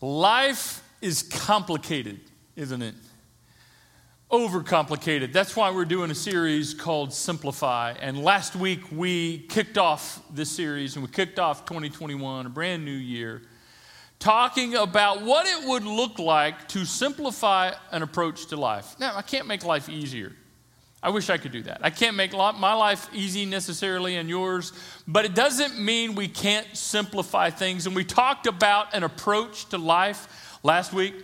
Life 0.00 0.82
is 1.00 1.22
complicated, 1.22 2.20
isn't 2.54 2.82
it? 2.82 2.94
Overcomplicated. 4.30 5.32
That's 5.32 5.56
why 5.56 5.70
we're 5.70 5.86
doing 5.86 6.10
a 6.10 6.14
series 6.14 6.74
called 6.74 7.14
Simplify. 7.14 7.94
And 8.00 8.22
last 8.22 8.56
week 8.56 8.80
we 8.92 9.38
kicked 9.48 9.78
off 9.78 10.20
this 10.30 10.50
series 10.50 10.96
and 10.96 11.04
we 11.04 11.10
kicked 11.10 11.38
off 11.38 11.64
2021, 11.64 12.46
a 12.46 12.48
brand 12.50 12.84
new 12.84 12.90
year, 12.90 13.42
talking 14.18 14.74
about 14.74 15.22
what 15.22 15.46
it 15.46 15.66
would 15.66 15.84
look 15.84 16.18
like 16.18 16.68
to 16.68 16.84
simplify 16.84 17.72
an 17.90 18.02
approach 18.02 18.46
to 18.46 18.56
life. 18.56 18.96
Now, 18.98 19.16
I 19.16 19.22
can't 19.22 19.46
make 19.46 19.64
life 19.64 19.88
easier. 19.88 20.32
I 21.02 21.10
wish 21.10 21.30
I 21.30 21.36
could 21.36 21.52
do 21.52 21.62
that. 21.62 21.80
I 21.82 21.90
can't 21.90 22.16
make 22.16 22.32
my 22.32 22.72
life 22.74 23.08
easy 23.12 23.44
necessarily 23.44 24.16
and 24.16 24.28
yours, 24.28 24.72
but 25.06 25.24
it 25.24 25.34
doesn't 25.34 25.78
mean 25.78 26.14
we 26.14 26.26
can't 26.26 26.66
simplify 26.76 27.50
things. 27.50 27.86
And 27.86 27.94
we 27.94 28.02
talked 28.02 28.46
about 28.46 28.94
an 28.94 29.04
approach 29.04 29.68
to 29.68 29.78
life 29.78 30.58
last 30.62 30.92
week 30.92 31.14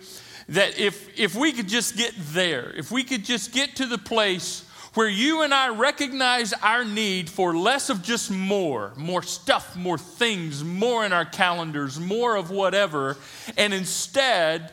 that 0.49 0.79
if, 0.79 1.19
if 1.19 1.35
we 1.35 1.51
could 1.51 1.67
just 1.67 1.97
get 1.97 2.13
there, 2.17 2.71
if 2.75 2.91
we 2.91 3.03
could 3.03 3.25
just 3.25 3.51
get 3.51 3.75
to 3.77 3.85
the 3.85 3.97
place 3.97 4.63
where 4.93 5.09
you 5.09 5.41
and 5.41 5.53
I 5.53 5.69
recognize 5.69 6.53
our 6.53 6.85
need 6.85 7.27
for 7.27 7.57
less 7.57 7.89
of 7.89 8.03
just 8.03 8.29
more, 8.29 8.93
more 8.95 9.23
stuff, 9.23 9.75
more 9.75 9.97
things, 9.97 10.63
more 10.63 11.03
in 11.03 11.11
our 11.11 11.25
calendars, 11.25 11.99
more 11.99 12.35
of 12.35 12.51
whatever, 12.51 13.17
and 13.57 13.73
instead 13.73 14.71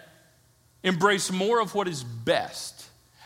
embrace 0.83 1.33
more 1.33 1.61
of 1.61 1.75
what 1.75 1.89
is 1.89 2.05
best 2.05 2.80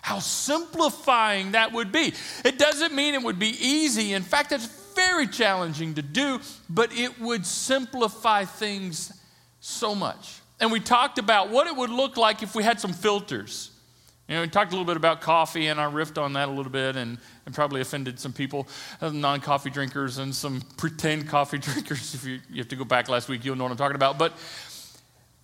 how 0.05 0.19
simplifying 0.19 1.53
that 1.53 1.73
would 1.73 1.91
be. 1.91 2.13
It 2.45 2.59
doesn't 2.59 2.95
mean 2.95 3.15
it 3.15 3.23
would 3.23 3.39
be 3.39 3.57
easy. 3.59 4.13
In 4.13 4.23
fact, 4.23 4.53
it's 4.53 4.67
very 4.95 5.27
challenging 5.27 5.95
to 5.95 6.03
do, 6.03 6.41
but 6.69 6.93
it 6.93 7.19
would 7.19 7.47
simplify 7.47 8.45
things 8.45 9.19
so 9.61 9.95
much. 9.95 10.41
And 10.61 10.71
we 10.71 10.79
talked 10.79 11.19
about 11.19 11.49
what 11.49 11.67
it 11.67 11.75
would 11.75 11.89
look 11.89 12.19
like 12.19 12.43
if 12.43 12.55
we 12.55 12.63
had 12.63 12.79
some 12.81 12.93
filters. 12.93 13.71
You 14.29 14.35
know, 14.35 14.43
we 14.43 14.49
talked 14.49 14.73
a 14.73 14.75
little 14.75 14.85
bit 14.85 14.99
about 14.99 15.23
coffee, 15.23 15.69
and 15.69 15.81
I 15.81 15.91
riffed 15.91 16.23
on 16.23 16.35
that 16.35 16.49
a 16.49 16.53
little 16.53 16.71
bit 16.71 16.97
and, 16.97 17.17
and 17.47 17.55
probably 17.55 17.81
offended 17.81 18.21
some 18.21 18.35
people, 18.35 18.69
uh, 19.01 19.09
non 19.09 19.41
coffee 19.41 19.71
drinkers 19.71 20.19
and 20.19 20.35
some 20.35 20.61
pretend 20.77 21.29
coffee 21.29 21.59
drinkers. 21.67 22.15
If 22.15 22.27
you, 22.27 22.41
you 22.51 22.59
have 22.59 22.69
to 22.69 22.77
go 22.77 22.85
back 22.85 23.09
last 23.09 23.31
week, 23.31 23.43
you'll 23.43 23.57
know 23.57 23.65
what 23.65 23.71
I'm 23.71 23.79
talking 23.79 23.97
about. 23.97 24.19
But 24.19 24.35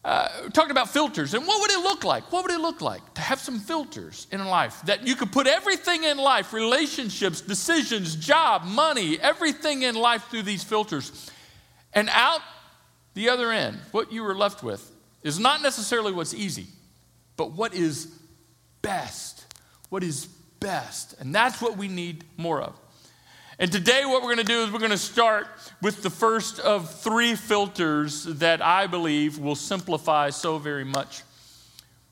uh, 0.04 0.28
talking 0.52 0.70
about 0.70 0.88
filters 0.88 1.34
and 1.34 1.46
what 1.46 1.60
would 1.60 1.70
it 1.70 1.82
look 1.82 2.04
like? 2.04 2.32
What 2.32 2.42
would 2.44 2.52
it 2.52 2.60
look 2.60 2.80
like 2.80 3.14
to 3.14 3.20
have 3.20 3.38
some 3.38 3.58
filters 3.58 4.26
in 4.32 4.42
life 4.46 4.80
that 4.86 5.06
you 5.06 5.14
could 5.14 5.30
put 5.30 5.46
everything 5.46 6.04
in 6.04 6.16
life, 6.16 6.52
relationships, 6.54 7.42
decisions, 7.42 8.16
job, 8.16 8.64
money, 8.64 9.20
everything 9.20 9.82
in 9.82 9.94
life 9.94 10.24
through 10.30 10.44
these 10.44 10.64
filters. 10.64 11.30
And 11.92 12.08
out 12.12 12.40
the 13.12 13.28
other 13.28 13.52
end, 13.52 13.78
what 13.92 14.10
you 14.10 14.22
were 14.22 14.34
left 14.34 14.62
with 14.62 14.90
is 15.22 15.38
not 15.38 15.60
necessarily 15.60 16.12
what's 16.12 16.32
easy, 16.32 16.66
but 17.36 17.52
what 17.52 17.74
is 17.74 18.06
best. 18.80 19.44
What 19.90 20.02
is 20.02 20.26
best. 20.60 21.20
And 21.20 21.34
that's 21.34 21.60
what 21.60 21.76
we 21.76 21.88
need 21.88 22.24
more 22.38 22.62
of. 22.62 22.79
And 23.60 23.70
today, 23.70 24.06
what 24.06 24.22
we're 24.22 24.34
going 24.34 24.38
to 24.38 24.44
do 24.44 24.62
is 24.62 24.72
we're 24.72 24.78
going 24.78 24.90
to 24.90 24.96
start 24.96 25.46
with 25.82 26.02
the 26.02 26.08
first 26.08 26.60
of 26.60 26.90
three 27.02 27.34
filters 27.34 28.24
that 28.24 28.62
I 28.62 28.86
believe 28.86 29.36
will 29.36 29.54
simplify 29.54 30.30
so 30.30 30.56
very 30.56 30.82
much. 30.82 31.20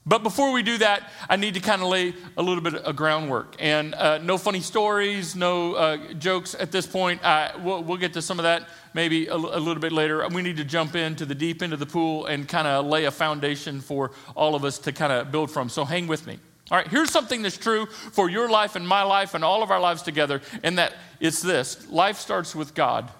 But 0.05 0.22
before 0.22 0.52
we 0.52 0.62
do 0.62 0.77
that, 0.77 1.10
I 1.27 1.36
need 1.36 1.55
to 1.55 1.60
kind 1.60 1.80
of 1.80 1.88
lay 1.88 2.12
a 2.36 2.42
little 2.42 2.62
bit 2.62 2.74
of 2.74 2.94
groundwork. 2.96 3.56
And 3.58 3.94
uh, 3.94 4.18
no 4.18 4.36
funny 4.36 4.60
stories, 4.60 5.34
no 5.34 5.72
uh, 5.72 6.12
jokes 6.18 6.55
at 6.55 6.70
this 6.70 6.86
point. 6.86 7.22
We'll, 7.62 7.83
we'll, 7.83 7.96
get 7.96 8.12
to 8.12 8.20
some 8.20 8.38
of 8.38 8.42
that 8.42 8.68
maybe 8.92 9.28
a, 9.28 9.34
a, 9.34 9.36
little 9.36 9.80
bit 9.80 9.92
later. 9.92 10.28
We 10.28 10.42
need 10.42 10.58
to 10.58 10.64
jump 10.64 10.96
into 10.96 11.24
the 11.24 11.34
deep 11.34 11.62
end 11.62 11.72
of 11.72 11.78
the 11.78 11.86
pool 11.86 12.27
and 12.27 12.46
kind 12.46 12.68
of 12.68 12.84
lay 12.84 13.06
a 13.06 13.10
foundation 13.10 13.80
for 13.80 14.10
all 14.36 14.55
of 14.55 14.66
us 14.66 14.78
to 14.80 14.92
kind 14.92 15.14
of 15.14 15.33
build 15.33 15.50
from. 15.50 15.70
So 15.70 15.86
hang 15.86 16.08
with 16.08 16.27
me. 16.27 16.40
All 16.70 16.77
right, 16.77 16.86
here's 16.86 17.11
something 17.11 17.42
that's 17.42 17.56
true 17.56 17.86
for 17.86 18.28
your 18.28 18.50
life 18.50 18.77
and 18.77 18.86
my 18.86 19.02
life 19.02 19.34
and 19.34 19.42
all 19.42 19.62
of 19.62 19.70
our 19.70 19.80
lives 19.80 20.02
together, 20.02 20.42
and 20.62 20.79
that 20.79 20.95
it's 21.18 21.40
this 21.40 21.89
life 21.90 22.18
starts 22.18 22.55
with 22.55 22.74
God. 22.74 23.11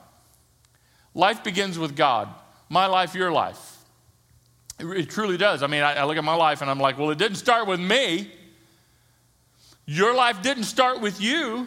Life 1.15 1.43
begins 1.43 1.79
with 1.79 1.97
God. 1.97 2.29
My 2.69 2.87
life, 2.87 3.15
your 3.15 3.33
life. 3.33 3.77
It, 4.79 4.87
it 4.87 5.11
truly 5.11 5.37
does. 5.37 5.63
I 5.63 5.67
mean, 5.67 5.83
I, 5.83 5.95
I 5.95 6.05
look 6.05 6.17
at 6.17 6.25
my 6.25 6.35
life 6.35 6.61
and 6.61 6.71
I'm 6.71 6.79
like, 6.79 6.99
well, 6.99 7.11
it 7.11 7.19
didn't 7.19 7.39
start 7.39 7.67
with 7.67 7.81
me. 7.81 8.31
Your 9.87 10.15
life 10.15 10.43
didn't 10.43 10.65
start 10.65 11.01
with 11.01 11.21
you. 11.21 11.67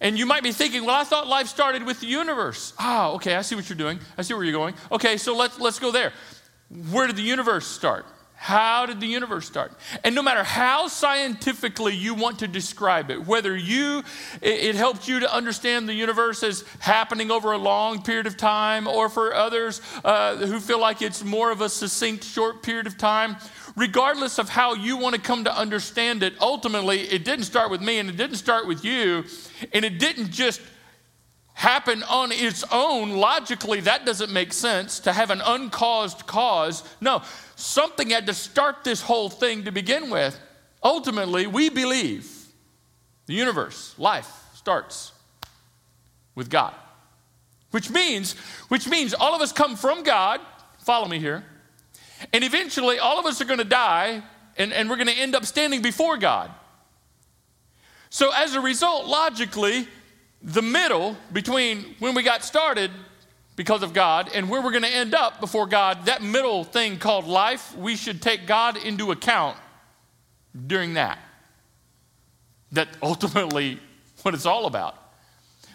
And 0.00 0.18
you 0.18 0.26
might 0.26 0.42
be 0.42 0.50
thinking, 0.50 0.84
well, 0.84 0.96
I 0.96 1.04
thought 1.04 1.28
life 1.28 1.46
started 1.46 1.86
with 1.86 2.00
the 2.00 2.08
universe. 2.08 2.74
Ah, 2.76 3.10
oh, 3.10 3.14
okay, 3.14 3.36
I 3.36 3.42
see 3.42 3.54
what 3.54 3.68
you're 3.68 3.78
doing. 3.78 4.00
I 4.18 4.22
see 4.22 4.34
where 4.34 4.42
you're 4.42 4.52
going. 4.52 4.74
Okay, 4.90 5.16
so 5.16 5.36
let's, 5.36 5.60
let's 5.60 5.78
go 5.78 5.92
there. 5.92 6.12
Where 6.90 7.06
did 7.06 7.14
the 7.14 7.22
universe 7.22 7.66
start? 7.68 8.04
How 8.42 8.86
did 8.86 8.98
the 8.98 9.06
universe 9.06 9.46
start? 9.46 9.72
And 10.02 10.16
no 10.16 10.22
matter 10.22 10.42
how 10.42 10.88
scientifically 10.88 11.94
you 11.94 12.12
want 12.12 12.40
to 12.40 12.48
describe 12.48 13.08
it, 13.08 13.24
whether 13.24 13.56
you 13.56 14.02
it, 14.40 14.74
helped 14.74 15.06
you 15.06 15.20
to 15.20 15.32
understand 15.32 15.88
the 15.88 15.94
universe 15.94 16.42
as 16.42 16.64
happening 16.80 17.30
over 17.30 17.52
a 17.52 17.56
long 17.56 18.02
period 18.02 18.26
of 18.26 18.36
time, 18.36 18.88
or 18.88 19.08
for 19.08 19.32
others 19.32 19.80
uh, 20.04 20.34
who 20.38 20.58
feel 20.58 20.80
like 20.80 21.02
it's 21.02 21.22
more 21.22 21.52
of 21.52 21.60
a 21.60 21.68
succinct, 21.68 22.24
short 22.24 22.64
period 22.64 22.88
of 22.88 22.98
time, 22.98 23.36
regardless 23.76 24.40
of 24.40 24.48
how 24.48 24.74
you 24.74 24.96
want 24.96 25.14
to 25.14 25.20
come 25.20 25.44
to 25.44 25.56
understand 25.56 26.24
it, 26.24 26.34
ultimately 26.40 27.02
it 27.02 27.24
didn't 27.24 27.44
start 27.44 27.70
with 27.70 27.80
me 27.80 28.00
and 28.00 28.10
it 28.10 28.16
didn't 28.16 28.38
start 28.38 28.66
with 28.66 28.84
you, 28.84 29.24
and 29.72 29.84
it 29.84 30.00
didn't 30.00 30.32
just 30.32 30.60
happen 31.54 32.02
on 32.04 32.32
its 32.32 32.64
own, 32.72 33.12
logically, 33.12 33.80
that 33.80 34.06
doesn't 34.06 34.32
make 34.32 34.52
sense 34.52 34.98
to 34.98 35.12
have 35.12 35.30
an 35.30 35.40
uncaused 35.44 36.26
cause. 36.26 36.82
No, 37.00 37.22
something 37.62 38.10
had 38.10 38.26
to 38.26 38.34
start 38.34 38.84
this 38.84 39.00
whole 39.00 39.30
thing 39.30 39.64
to 39.64 39.72
begin 39.72 40.10
with. 40.10 40.38
Ultimately, 40.82 41.46
we 41.46 41.68
believe 41.68 42.28
the 43.26 43.34
universe, 43.34 43.94
life, 43.98 44.30
starts 44.54 45.12
with 46.34 46.50
God. 46.50 46.74
Which 47.70 47.88
means, 47.88 48.34
which 48.68 48.88
means 48.88 49.14
all 49.14 49.34
of 49.34 49.40
us 49.40 49.52
come 49.52 49.76
from 49.76 50.02
God, 50.02 50.40
follow 50.78 51.08
me 51.08 51.18
here, 51.18 51.44
and 52.32 52.44
eventually 52.44 52.98
all 52.98 53.18
of 53.18 53.26
us 53.26 53.40
are 53.40 53.44
going 53.44 53.58
to 53.58 53.64
die 53.64 54.22
and, 54.56 54.72
and 54.72 54.90
we're 54.90 54.96
going 54.96 55.08
to 55.08 55.18
end 55.18 55.34
up 55.34 55.46
standing 55.46 55.82
before 55.82 56.18
God. 56.18 56.50
So, 58.10 58.30
as 58.34 58.54
a 58.54 58.60
result, 58.60 59.06
logically, 59.06 59.88
the 60.42 60.60
middle 60.60 61.16
between 61.32 61.94
when 61.98 62.14
we 62.14 62.22
got 62.22 62.44
started 62.44 62.90
because 63.62 63.84
of 63.84 63.92
God 63.92 64.28
and 64.34 64.50
where 64.50 64.60
we're 64.60 64.72
going 64.72 64.82
to 64.82 64.92
end 64.92 65.14
up 65.14 65.38
before 65.38 65.68
God, 65.68 66.06
that 66.06 66.20
middle 66.20 66.64
thing 66.64 66.98
called 66.98 67.28
life, 67.28 67.76
we 67.76 67.94
should 67.94 68.20
take 68.20 68.44
God 68.44 68.76
into 68.76 69.12
account 69.12 69.56
during 70.66 70.94
that. 70.94 71.16
That 72.72 72.88
ultimately 73.00 73.78
what 74.22 74.34
it's 74.34 74.46
all 74.46 74.66
about. 74.66 74.96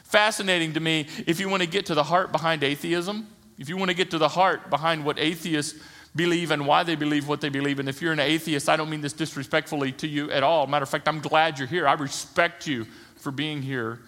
Fascinating 0.03 0.74
to 0.74 0.81
me 0.81 1.08
if 1.25 1.40
you 1.40 1.48
want 1.48 1.64
to 1.64 1.70
get 1.70 1.86
to 1.86 1.94
the 1.94 2.03
heart 2.03 2.34
behind 2.34 2.62
atheism, 2.62 3.25
if 3.58 3.70
you 3.70 3.78
want 3.78 3.90
to 3.90 3.96
get 3.96 4.12
to 4.12 4.18
the 4.18 4.28
heart 4.28 4.69
behind 4.69 5.06
what 5.06 5.18
atheists 5.18 5.80
believe 6.14 6.52
and 6.52 6.68
why 6.68 6.84
they 6.84 6.96
believe 6.96 7.25
what 7.30 7.40
they 7.40 7.48
believe. 7.48 7.80
And 7.80 7.88
if 7.88 8.02
you're 8.02 8.12
an 8.12 8.19
atheist, 8.19 8.68
I 8.68 8.75
don't 8.75 8.90
mean 8.90 9.00
this 9.00 9.14
disrespectfully 9.14 9.94
to 9.94 10.08
you 10.09 10.30
at 10.30 10.44
all. 10.44 10.68
Matter 10.68 10.84
of 10.84 10.90
fact, 10.90 11.08
I'm 11.08 11.22
glad 11.22 11.58
you're 11.58 11.69
here. 11.69 11.88
I 11.88 11.94
respect 11.94 12.68
you 12.68 12.86
for 13.16 13.31
being 13.31 13.62
here 13.62 14.02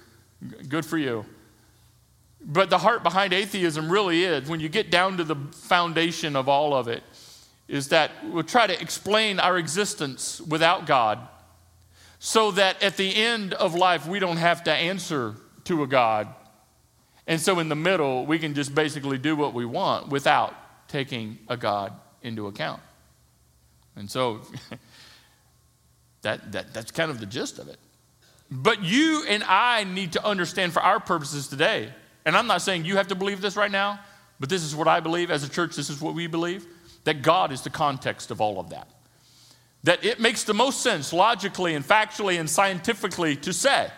Good 0.68 0.86
for 0.86 0.98
you. 0.98 1.26
But 2.42 2.70
the 2.70 2.78
heart 2.78 3.04
behind 3.04 3.34
atheism 3.34 3.92
really 3.92 4.24
is, 4.24 4.50
when 4.50 4.60
you 4.60 4.70
get 4.70 4.90
down 4.90 5.18
to 5.18 5.24
the 5.24 5.36
foundation 5.52 6.36
of 6.36 6.48
all 6.48 6.74
of 6.74 6.88
it, 6.88 7.04
is 7.68 7.90
that 7.90 8.12
we'll 8.24 8.44
try 8.44 8.66
to 8.66 8.82
explain 8.82 9.40
our 9.40 9.58
existence 9.58 10.42
without 10.42 10.86
God 10.88 11.20
so 12.18 12.52
that 12.52 12.82
at 12.82 12.98
the 12.98 13.16
end 13.16 13.54
of 13.54 13.76
life 13.76 14.08
we 14.08 14.20
don't 14.20 14.38
have 14.38 14.64
to 14.64 14.72
answer 14.72 15.36
to 15.66 15.84
a 15.84 15.88
God. 15.88 16.28
And 17.28 17.40
so 17.40 17.60
in 17.60 17.70
the 17.70 17.76
middle, 17.76 18.26
we 18.26 18.40
can 18.40 18.56
just 18.56 18.74
basically 18.74 19.18
do 19.18 19.36
what 19.36 19.54
we 19.54 19.66
want 19.66 20.10
without 20.10 20.56
taking 20.88 21.38
a 21.48 21.56
God 21.56 21.94
into 22.24 22.48
account. 22.48 22.82
And 23.96 24.10
so 24.10 24.42
that, 26.24 26.52
that, 26.52 26.74
that's 26.74 26.92
kind 26.92 27.12
of 27.12 27.20
the 27.20 27.26
gist 27.26 27.60
of 27.60 27.68
it. 27.68 27.78
But 28.50 28.84
you 28.84 29.24
and 29.30 29.44
I 29.44 29.84
need 29.84 30.14
to 30.14 30.26
understand 30.26 30.74
for 30.74 30.82
our 30.82 31.00
purposes 31.00 31.48
today, 31.48 31.94
and 32.26 32.36
I'm 32.36 32.48
not 32.48 32.62
saying 32.62 32.86
you 32.86 32.98
have 32.98 33.08
to 33.08 33.16
believe 33.16 33.42
this 33.42 33.56
right 33.56 33.72
now, 33.72 34.00
but 34.40 34.50
this 34.50 34.64
is 34.64 34.76
what 34.76 34.88
I 34.88 35.00
believe 35.00 35.32
as 35.32 35.44
a 35.44 35.50
church, 35.50 35.76
this 35.76 35.90
is 35.90 36.02
what 36.02 36.14
we 36.14 36.28
believe 36.28 36.66
that 37.04 37.22
God 37.22 37.52
is 37.52 37.62
the 37.62 37.70
context 37.70 38.30
of 38.32 38.42
all 38.42 38.60
of 38.60 38.70
that. 38.70 38.88
That 39.84 40.04
it 40.04 40.20
makes 40.20 40.44
the 40.44 40.54
most 40.54 40.82
sense 40.82 41.14
logically 41.14 41.76
and 41.76 41.86
factually 41.86 42.40
and 42.40 42.50
scientifically 42.50 43.36
to 43.38 43.54
say 43.54 43.90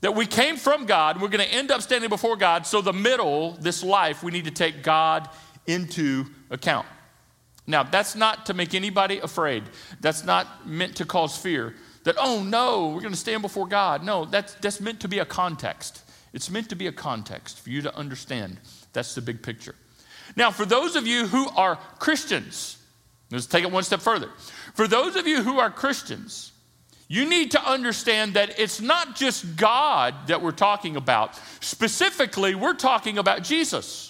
that 0.00 0.14
we 0.14 0.26
came 0.26 0.56
from 0.56 0.86
God, 0.86 1.16
and 1.16 1.22
we're 1.22 1.28
going 1.28 1.46
to 1.46 1.54
end 1.54 1.70
up 1.70 1.82
standing 1.82 2.08
before 2.08 2.36
God, 2.36 2.66
so 2.66 2.80
the 2.80 2.92
middle, 2.92 3.52
this 3.60 3.82
life, 3.82 4.22
we 4.22 4.30
need 4.30 4.46
to 4.46 4.50
take 4.50 4.82
God 4.82 5.28
into 5.66 6.24
account. 6.50 6.86
Now, 7.66 7.82
that's 7.82 8.16
not 8.16 8.46
to 8.46 8.54
make 8.54 8.74
anybody 8.74 9.18
afraid. 9.18 9.64
That's 10.00 10.24
not 10.24 10.66
meant 10.66 10.96
to 10.96 11.04
cause 11.04 11.36
fear 11.36 11.74
that, 12.04 12.16
oh 12.18 12.42
no, 12.42 12.88
we're 12.88 13.00
going 13.00 13.12
to 13.12 13.18
stand 13.18 13.42
before 13.42 13.66
God. 13.66 14.02
No, 14.02 14.24
that's, 14.24 14.54
that's 14.54 14.80
meant 14.80 15.00
to 15.00 15.08
be 15.08 15.18
a 15.18 15.26
context. 15.26 16.02
It's 16.32 16.50
meant 16.50 16.68
to 16.68 16.76
be 16.76 16.86
a 16.86 16.92
context 16.92 17.60
for 17.60 17.70
you 17.70 17.82
to 17.82 17.96
understand. 17.96 18.58
That's 18.92 19.14
the 19.14 19.20
big 19.20 19.42
picture. 19.42 19.74
Now, 20.36 20.50
for 20.50 20.64
those 20.64 20.96
of 20.96 21.06
you 21.06 21.26
who 21.26 21.48
are 21.50 21.76
Christians, 21.98 22.78
let's 23.30 23.46
take 23.46 23.64
it 23.64 23.70
one 23.70 23.82
step 23.82 24.00
further. 24.00 24.30
For 24.74 24.86
those 24.86 25.16
of 25.16 25.26
you 25.26 25.42
who 25.42 25.58
are 25.58 25.70
Christians, 25.70 26.52
you 27.08 27.28
need 27.28 27.50
to 27.50 27.68
understand 27.68 28.34
that 28.34 28.60
it's 28.60 28.80
not 28.80 29.16
just 29.16 29.56
God 29.56 30.14
that 30.28 30.40
we're 30.40 30.52
talking 30.52 30.94
about. 30.94 31.38
Specifically, 31.60 32.54
we're 32.54 32.74
talking 32.74 33.18
about 33.18 33.42
Jesus. 33.42 34.09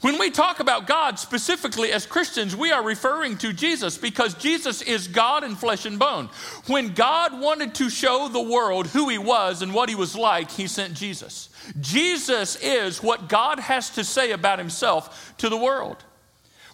When 0.00 0.16
we 0.16 0.30
talk 0.30 0.60
about 0.60 0.86
God 0.86 1.18
specifically 1.18 1.90
as 1.90 2.06
Christians, 2.06 2.54
we 2.54 2.70
are 2.70 2.84
referring 2.84 3.36
to 3.38 3.52
Jesus 3.52 3.98
because 3.98 4.34
Jesus 4.34 4.80
is 4.80 5.08
God 5.08 5.42
in 5.42 5.56
flesh 5.56 5.86
and 5.86 5.98
bone. 5.98 6.30
When 6.68 6.94
God 6.94 7.40
wanted 7.40 7.74
to 7.76 7.90
show 7.90 8.28
the 8.28 8.40
world 8.40 8.86
who 8.86 9.08
he 9.08 9.18
was 9.18 9.60
and 9.60 9.74
what 9.74 9.88
he 9.88 9.96
was 9.96 10.14
like, 10.14 10.52
he 10.52 10.68
sent 10.68 10.94
Jesus. 10.94 11.48
Jesus 11.80 12.54
is 12.62 13.02
what 13.02 13.28
God 13.28 13.58
has 13.58 13.90
to 13.90 14.04
say 14.04 14.30
about 14.30 14.60
himself 14.60 15.34
to 15.38 15.48
the 15.48 15.56
world. 15.56 16.04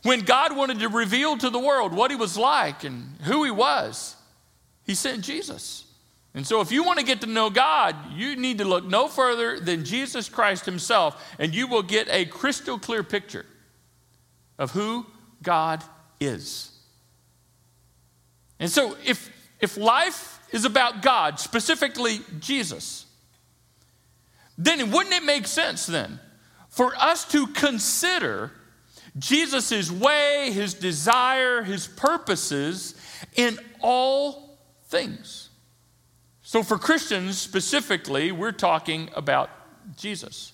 When 0.03 0.21
God 0.21 0.55
wanted 0.55 0.81
to 0.81 0.91
reveal 0.91 1.39
to 1.39 1.49
the 1.49 1.59
world 1.59 1.95
what 1.95 2.11
he 2.11 2.17
was 2.19 2.37
like 2.37 2.85
and 2.85 3.17
who 3.23 3.43
he 3.45 3.51
was, 3.51 4.17
he 4.85 4.95
sent 4.95 5.25
Jesus. 5.25 5.84
And 6.35 6.45
so, 6.45 6.61
if 6.61 6.73
you 6.73 6.83
want 6.83 6.99
to 6.99 7.05
get 7.05 7.21
to 7.21 7.29
know 7.29 7.49
God, 7.49 7.95
you 8.13 8.35
need 8.35 8.59
to 8.59 8.65
look 8.65 8.85
no 8.85 9.07
further 9.07 9.61
than 9.61 9.85
Jesus 9.85 10.29
Christ 10.29 10.67
Himself, 10.67 11.33
and 11.39 11.55
you 11.55 11.69
will 11.69 11.83
get 11.83 12.09
a 12.11 12.25
crystal 12.25 12.77
clear 12.77 13.05
picture 13.05 13.47
of 14.59 14.73
who 14.73 15.07
God 15.43 15.85
is. 16.19 16.73
And 18.59 18.69
so, 18.69 18.97
if, 19.07 19.31
if 19.61 19.77
life 19.77 20.41
is 20.51 20.65
about 20.65 21.03
God, 21.03 21.39
specifically 21.39 22.21
Jesus, 22.41 23.07
then 24.59 24.91
wouldn't 24.91 25.15
it 25.15 25.25
make 25.25 25.47
sense 25.47 25.87
then 25.87 26.19
for 26.69 26.97
us 26.97 27.25
to 27.27 27.47
consider 27.49 28.51
Jesus' 29.17 29.91
way, 29.91 30.51
his 30.53 30.75
desire, 30.75 31.63
his 31.63 31.87
purposes 31.87 32.97
in 33.37 33.59
all 33.81 34.59
things? 34.87 35.44
So, 36.55 36.63
for 36.63 36.79
Christians 36.79 37.37
specifically, 37.37 38.31
we're 38.31 38.53
talking 38.53 39.11
about 39.17 39.51
Jesus. 39.97 40.53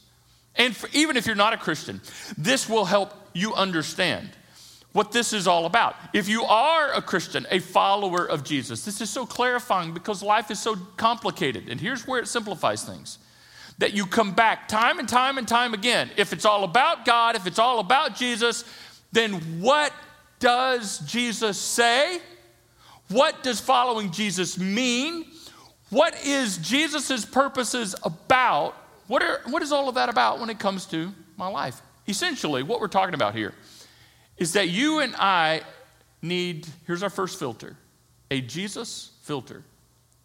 And 0.57 0.75
for, 0.75 0.89
even 0.95 1.19
if 1.19 1.27
you're 1.27 1.37
not 1.37 1.53
a 1.53 1.59
Christian, 1.59 2.01
this 2.39 2.71
will 2.71 2.87
help 2.87 3.13
you 3.35 3.53
understand 3.53 4.31
what 4.93 5.13
this 5.13 5.35
is 5.35 5.47
all 5.47 5.67
about. 5.67 5.97
If 6.15 6.27
you 6.27 6.45
are 6.45 6.91
a 6.95 7.03
Christian, 7.03 7.47
a 7.51 7.59
follower 7.59 8.25
of 8.25 8.45
Jesus, 8.45 8.83
this 8.83 9.03
is 9.03 9.11
so 9.11 9.27
clarifying 9.27 9.93
because 9.93 10.23
life 10.23 10.51
is 10.51 10.59
so 10.59 10.75
complicated. 10.97 11.69
And 11.69 11.79
here's 11.79 12.07
where 12.07 12.19
it 12.19 12.29
simplifies 12.29 12.83
things 12.83 13.19
that 13.77 13.93
you 13.93 14.07
come 14.07 14.33
back 14.33 14.69
time 14.69 15.01
and 15.01 15.07
time 15.07 15.37
and 15.37 15.47
time 15.47 15.75
again. 15.75 16.09
If 16.17 16.33
it's 16.33 16.47
all 16.47 16.65
about 16.65 17.05
God, 17.05 17.37
if 17.37 17.47
it's 17.47 17.59
all 17.59 17.79
about 17.79 18.17
Jesus, 18.17 18.65
then 19.13 19.33
what 19.61 19.93
does 20.39 21.01
Jesus 21.01 21.59
say? 21.59 22.23
What 23.09 23.43
does 23.43 23.61
following 23.61 24.11
Jesus 24.13 24.59
mean? 24.59 25.27
What 25.91 26.25
is 26.25 26.59
Jesus' 26.59 27.25
purposes 27.25 27.95
about? 28.05 28.77
What, 29.09 29.23
are, 29.23 29.41
what 29.47 29.63
is 29.63 29.73
all 29.73 29.89
of 29.89 29.97
that 29.97 30.09
about 30.09 30.39
when 30.39 30.49
it 30.49 30.59
comes 30.59 30.87
to 30.87 31.13
my 31.37 31.49
life? 31.49 31.83
Essentially, 32.09 32.63
what 32.63 32.81
we're 32.81 32.89
talking 32.89 33.15
about 33.15 33.35
here 33.35 33.53
is 34.37 34.53
that 34.53 34.69
you 34.69 35.01
and 35.01 35.15
I 35.17 35.63
need, 36.23 36.67
here's 36.87 37.03
our 37.03 37.11
first 37.11 37.39
filter, 37.39 37.77
a 38.31 38.41
Jesus 38.41 39.11
filter 39.23 39.65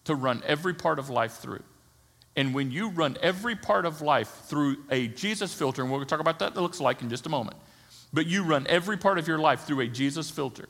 to 0.05 0.15
run 0.15 0.43
every 0.45 0.73
part 0.73 0.99
of 0.99 1.09
life 1.09 1.33
through. 1.33 1.63
And 2.35 2.53
when 2.53 2.69
you 2.69 2.89
run 2.89 3.17
every 3.21 3.55
part 3.55 3.85
of 3.85 4.01
life 4.01 4.29
through 4.45 4.77
a 4.91 5.07
Jesus 5.07 5.53
filter, 5.53 5.81
and 5.81 5.91
we'll 5.91 6.05
talk 6.05 6.19
about 6.19 6.39
that, 6.39 6.53
that 6.53 6.61
looks 6.61 6.79
like 6.79 7.01
in 7.01 7.09
just 7.09 7.25
a 7.25 7.29
moment, 7.29 7.57
but 8.13 8.27
you 8.27 8.43
run 8.43 8.67
every 8.67 8.97
part 8.97 9.17
of 9.17 9.27
your 9.27 9.39
life 9.39 9.61
through 9.61 9.79
a 9.81 9.87
Jesus 9.87 10.29
filter, 10.29 10.67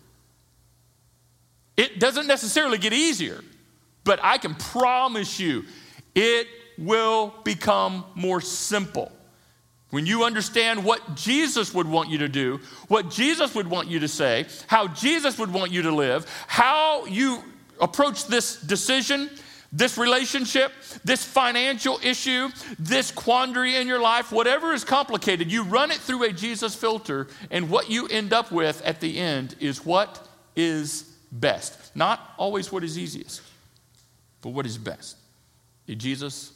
it 1.76 2.00
doesn't 2.00 2.28
necessarily 2.28 2.78
get 2.78 2.94
easier. 2.94 3.42
But 4.06 4.20
I 4.24 4.38
can 4.38 4.56
promise 4.56 5.38
you, 5.40 5.66
it 6.14 6.48
will 6.78 7.34
become 7.44 8.06
more 8.16 8.40
simple. 8.40 9.12
When 9.90 10.06
you 10.06 10.24
understand 10.24 10.84
what 10.84 11.16
Jesus 11.16 11.74
would 11.74 11.88
want 11.88 12.10
you 12.10 12.20
to 12.20 12.30
do, 12.30 12.60
what 12.88 13.10
Jesus 13.10 13.54
would 13.56 13.68
want 13.68 13.90
you 13.90 14.00
to 14.00 14.08
say, 14.08 14.46
how 14.68 14.88
Jesus 14.88 15.38
would 15.38 15.52
want 15.52 15.72
you 15.72 15.84
to 15.84 15.92
live, 15.92 16.26
how 16.48 17.06
you 17.06 17.44
approach 17.80 18.28
this 18.28 18.62
decision, 18.62 19.30
this 19.72 19.98
relationship, 19.98 20.72
this 21.04 21.24
financial 21.24 22.00
issue, 22.04 22.50
this 22.78 23.12
quandary 23.12 23.76
in 23.76 23.88
your 23.88 24.00
life, 24.00 24.32
whatever 24.32 24.74
is 24.74 24.84
complicated, 24.84 25.52
you 25.52 25.64
run 25.64 25.92
it 25.92 25.98
through 25.98 26.24
a 26.24 26.32
Jesus 26.32 26.76
filter, 26.76 27.28
and 27.50 27.70
what 27.70 27.90
you 27.90 28.08
end 28.08 28.34
up 28.34 28.52
with 28.52 28.82
at 28.84 29.02
the 29.02 29.18
end 29.18 29.56
is 29.60 29.86
what 29.86 30.28
is 30.56 31.04
best, 31.32 31.96
not 31.96 32.34
always 32.38 32.72
what 32.72 32.84
is 32.84 32.98
easiest 32.98 33.42
but 34.46 34.52
what 34.52 34.68
is 34.68 34.78
best? 34.78 35.18
A 35.88 35.96
Jesus 35.96 36.54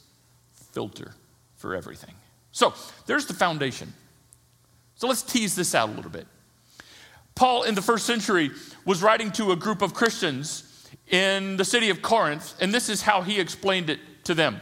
filter 0.70 1.12
for 1.56 1.74
everything. 1.74 2.14
So 2.52 2.72
there's 3.06 3.26
the 3.26 3.34
foundation. 3.34 3.92
So 4.94 5.08
let's 5.08 5.22
tease 5.22 5.56
this 5.56 5.74
out 5.74 5.88
a 5.88 5.92
little 5.92 6.10
bit. 6.10 6.28
Paul, 7.34 7.64
in 7.64 7.74
the 7.74 7.82
first 7.82 8.06
century, 8.06 8.52
was 8.84 9.02
writing 9.02 9.32
to 9.32 9.50
a 9.50 9.56
group 9.56 9.82
of 9.82 9.92
Christians 9.92 10.88
in 11.08 11.56
the 11.56 11.64
city 11.64 11.90
of 11.90 12.00
Corinth, 12.00 12.54
and 12.60 12.72
this 12.72 12.88
is 12.88 13.02
how 13.02 13.22
he 13.22 13.40
explained 13.40 13.90
it 13.90 13.98
to 14.22 14.34
them. 14.34 14.60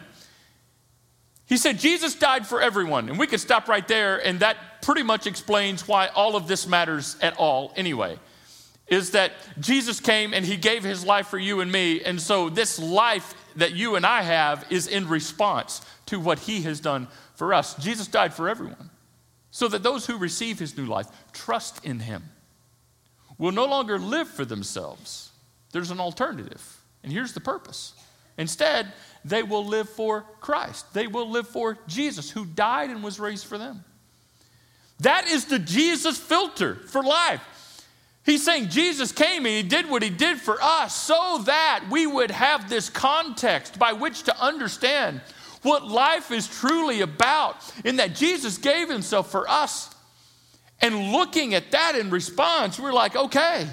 He 1.44 1.58
said, 1.58 1.78
Jesus 1.78 2.14
died 2.14 2.46
for 2.46 2.62
everyone. 2.62 3.10
And 3.10 3.18
we 3.18 3.26
could 3.26 3.40
stop 3.40 3.68
right 3.68 3.86
there, 3.86 4.26
and 4.26 4.40
that 4.40 4.56
pretty 4.80 5.02
much 5.02 5.26
explains 5.26 5.86
why 5.86 6.06
all 6.06 6.34
of 6.34 6.48
this 6.48 6.66
matters 6.66 7.18
at 7.20 7.36
all, 7.36 7.74
anyway 7.76 8.18
is 8.88 9.10
that 9.10 9.32
Jesus 9.60 10.00
came 10.00 10.32
and 10.32 10.44
he 10.44 10.56
gave 10.56 10.82
his 10.82 11.04
life 11.04 11.28
for 11.28 11.38
you 11.38 11.60
and 11.60 11.70
me. 11.70 12.02
And 12.02 12.20
so 12.20 12.48
this 12.48 12.78
life 12.78 13.34
that 13.56 13.72
you 13.72 13.96
and 13.96 14.06
I 14.06 14.22
have 14.22 14.64
is 14.70 14.86
in 14.86 15.08
response 15.08 15.82
to 16.06 16.18
what 16.18 16.38
he 16.40 16.62
has 16.62 16.80
done 16.80 17.08
for 17.34 17.52
us. 17.52 17.74
Jesus 17.74 18.06
died 18.06 18.32
for 18.32 18.48
everyone 18.48 18.90
so 19.50 19.68
that 19.68 19.82
those 19.82 20.06
who 20.06 20.16
receive 20.16 20.58
his 20.58 20.76
new 20.76 20.86
life 20.86 21.06
trust 21.32 21.84
in 21.84 22.00
him 22.00 22.22
will 23.36 23.52
no 23.52 23.66
longer 23.66 23.98
live 23.98 24.28
for 24.28 24.44
themselves. 24.44 25.30
There's 25.72 25.90
an 25.90 26.00
alternative. 26.00 26.80
And 27.02 27.12
here's 27.12 27.32
the 27.32 27.40
purpose. 27.40 27.94
Instead, 28.36 28.92
they 29.24 29.42
will 29.42 29.64
live 29.64 29.88
for 29.88 30.24
Christ. 30.40 30.92
They 30.94 31.06
will 31.06 31.28
live 31.28 31.48
for 31.48 31.78
Jesus 31.86 32.30
who 32.30 32.44
died 32.44 32.90
and 32.90 33.02
was 33.02 33.20
raised 33.20 33.46
for 33.46 33.58
them. 33.58 33.84
That 35.00 35.28
is 35.28 35.44
the 35.44 35.58
Jesus 35.58 36.18
filter 36.18 36.76
for 36.76 37.02
life. 37.02 37.42
He's 38.28 38.44
saying 38.44 38.68
Jesus 38.68 39.10
came 39.10 39.46
and 39.46 39.54
he 39.54 39.62
did 39.62 39.88
what 39.88 40.02
he 40.02 40.10
did 40.10 40.38
for 40.38 40.58
us 40.60 40.94
so 40.94 41.40
that 41.46 41.84
we 41.90 42.06
would 42.06 42.30
have 42.30 42.68
this 42.68 42.90
context 42.90 43.78
by 43.78 43.94
which 43.94 44.24
to 44.24 44.38
understand 44.38 45.22
what 45.62 45.86
life 45.86 46.30
is 46.30 46.46
truly 46.46 47.00
about, 47.00 47.56
in 47.86 47.96
that 47.96 48.14
Jesus 48.14 48.58
gave 48.58 48.90
himself 48.90 49.30
for 49.30 49.48
us. 49.48 49.94
And 50.82 51.10
looking 51.10 51.54
at 51.54 51.70
that 51.70 51.96
in 51.96 52.10
response, 52.10 52.78
we're 52.78 52.92
like, 52.92 53.16
okay, 53.16 53.66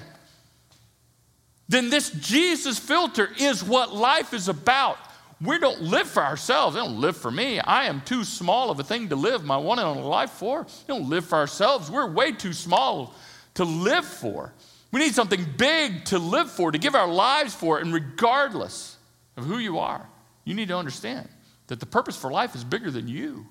then 1.67 1.89
this 1.89 2.09
Jesus 2.11 2.79
filter 2.79 3.29
is 3.37 3.61
what 3.61 3.93
life 3.93 4.33
is 4.33 4.47
about. 4.47 4.97
We 5.41 5.59
don't 5.59 5.81
live 5.81 6.07
for 6.07 6.23
ourselves. 6.23 6.75
They 6.75 6.81
don't 6.81 7.01
live 7.01 7.17
for 7.17 7.29
me. 7.29 7.59
I 7.59 7.87
am 7.87 7.99
too 8.05 8.23
small 8.23 8.71
of 8.71 8.79
a 8.79 8.85
thing 8.85 9.09
to 9.09 9.17
live 9.17 9.43
my 9.43 9.57
one 9.57 9.79
and 9.79 9.87
only 9.89 10.03
life 10.03 10.31
for. 10.31 10.61
We 10.61 10.87
don't 10.87 11.09
live 11.09 11.25
for 11.25 11.35
ourselves. 11.35 11.91
We're 11.91 12.09
way 12.09 12.31
too 12.31 12.53
small 12.53 13.13
to 13.55 13.63
live 13.63 14.05
for. 14.05 14.53
We 14.91 14.99
need 14.99 15.15
something 15.15 15.45
big 15.57 16.05
to 16.05 16.19
live 16.19 16.49
for, 16.49 16.71
to 16.71 16.77
give 16.77 16.95
our 16.95 17.07
lives 17.07 17.53
for. 17.53 17.79
And 17.79 17.93
regardless 17.93 18.97
of 19.35 19.45
who 19.45 19.57
you 19.57 19.79
are, 19.79 20.07
you 20.45 20.53
need 20.53 20.69
to 20.69 20.77
understand 20.77 21.27
that 21.67 21.79
the 21.79 21.85
purpose 21.85 22.15
for 22.15 22.31
life 22.31 22.55
is 22.55 22.63
bigger 22.63 22.91
than 22.91 23.07
you. 23.07 23.45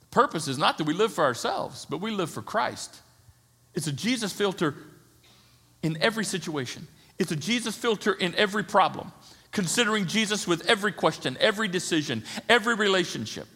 The 0.00 0.06
purpose 0.06 0.48
is 0.48 0.58
not 0.58 0.78
that 0.78 0.84
we 0.84 0.94
live 0.94 1.12
for 1.12 1.24
ourselves, 1.24 1.86
but 1.88 2.00
we 2.00 2.10
live 2.10 2.30
for 2.30 2.42
Christ. 2.42 2.96
It's 3.74 3.86
a 3.86 3.92
Jesus 3.92 4.32
filter 4.32 4.74
in 5.82 6.02
every 6.02 6.24
situation, 6.24 6.88
it's 7.18 7.30
a 7.30 7.36
Jesus 7.36 7.76
filter 7.76 8.12
in 8.12 8.34
every 8.34 8.64
problem, 8.64 9.12
considering 9.52 10.06
Jesus 10.06 10.46
with 10.48 10.66
every 10.66 10.90
question, 10.90 11.36
every 11.38 11.68
decision, 11.68 12.24
every 12.48 12.74
relationship. 12.74 13.46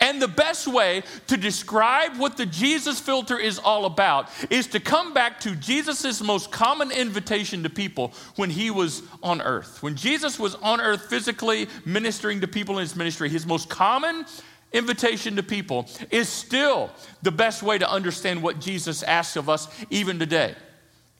And 0.00 0.20
the 0.20 0.28
best 0.28 0.66
way 0.66 1.02
to 1.26 1.36
describe 1.36 2.16
what 2.18 2.36
the 2.36 2.46
Jesus 2.46 3.00
filter 3.00 3.38
is 3.38 3.58
all 3.58 3.84
about 3.84 4.28
is 4.50 4.66
to 4.68 4.80
come 4.80 5.12
back 5.12 5.40
to 5.40 5.54
Jesus' 5.56 6.22
most 6.22 6.50
common 6.50 6.90
invitation 6.90 7.62
to 7.62 7.70
people 7.70 8.12
when 8.36 8.50
he 8.50 8.70
was 8.70 9.02
on 9.22 9.40
earth. 9.40 9.82
When 9.82 9.96
Jesus 9.96 10.38
was 10.38 10.54
on 10.56 10.80
earth 10.80 11.06
physically 11.08 11.68
ministering 11.84 12.40
to 12.40 12.48
people 12.48 12.76
in 12.78 12.82
his 12.82 12.96
ministry, 12.96 13.28
his 13.28 13.46
most 13.46 13.68
common 13.68 14.24
invitation 14.72 15.36
to 15.36 15.42
people 15.42 15.86
is 16.10 16.28
still 16.28 16.90
the 17.22 17.30
best 17.30 17.62
way 17.62 17.78
to 17.78 17.90
understand 17.90 18.42
what 18.42 18.60
Jesus 18.60 19.02
asks 19.02 19.36
of 19.36 19.48
us 19.48 19.68
even 19.90 20.18
today. 20.18 20.54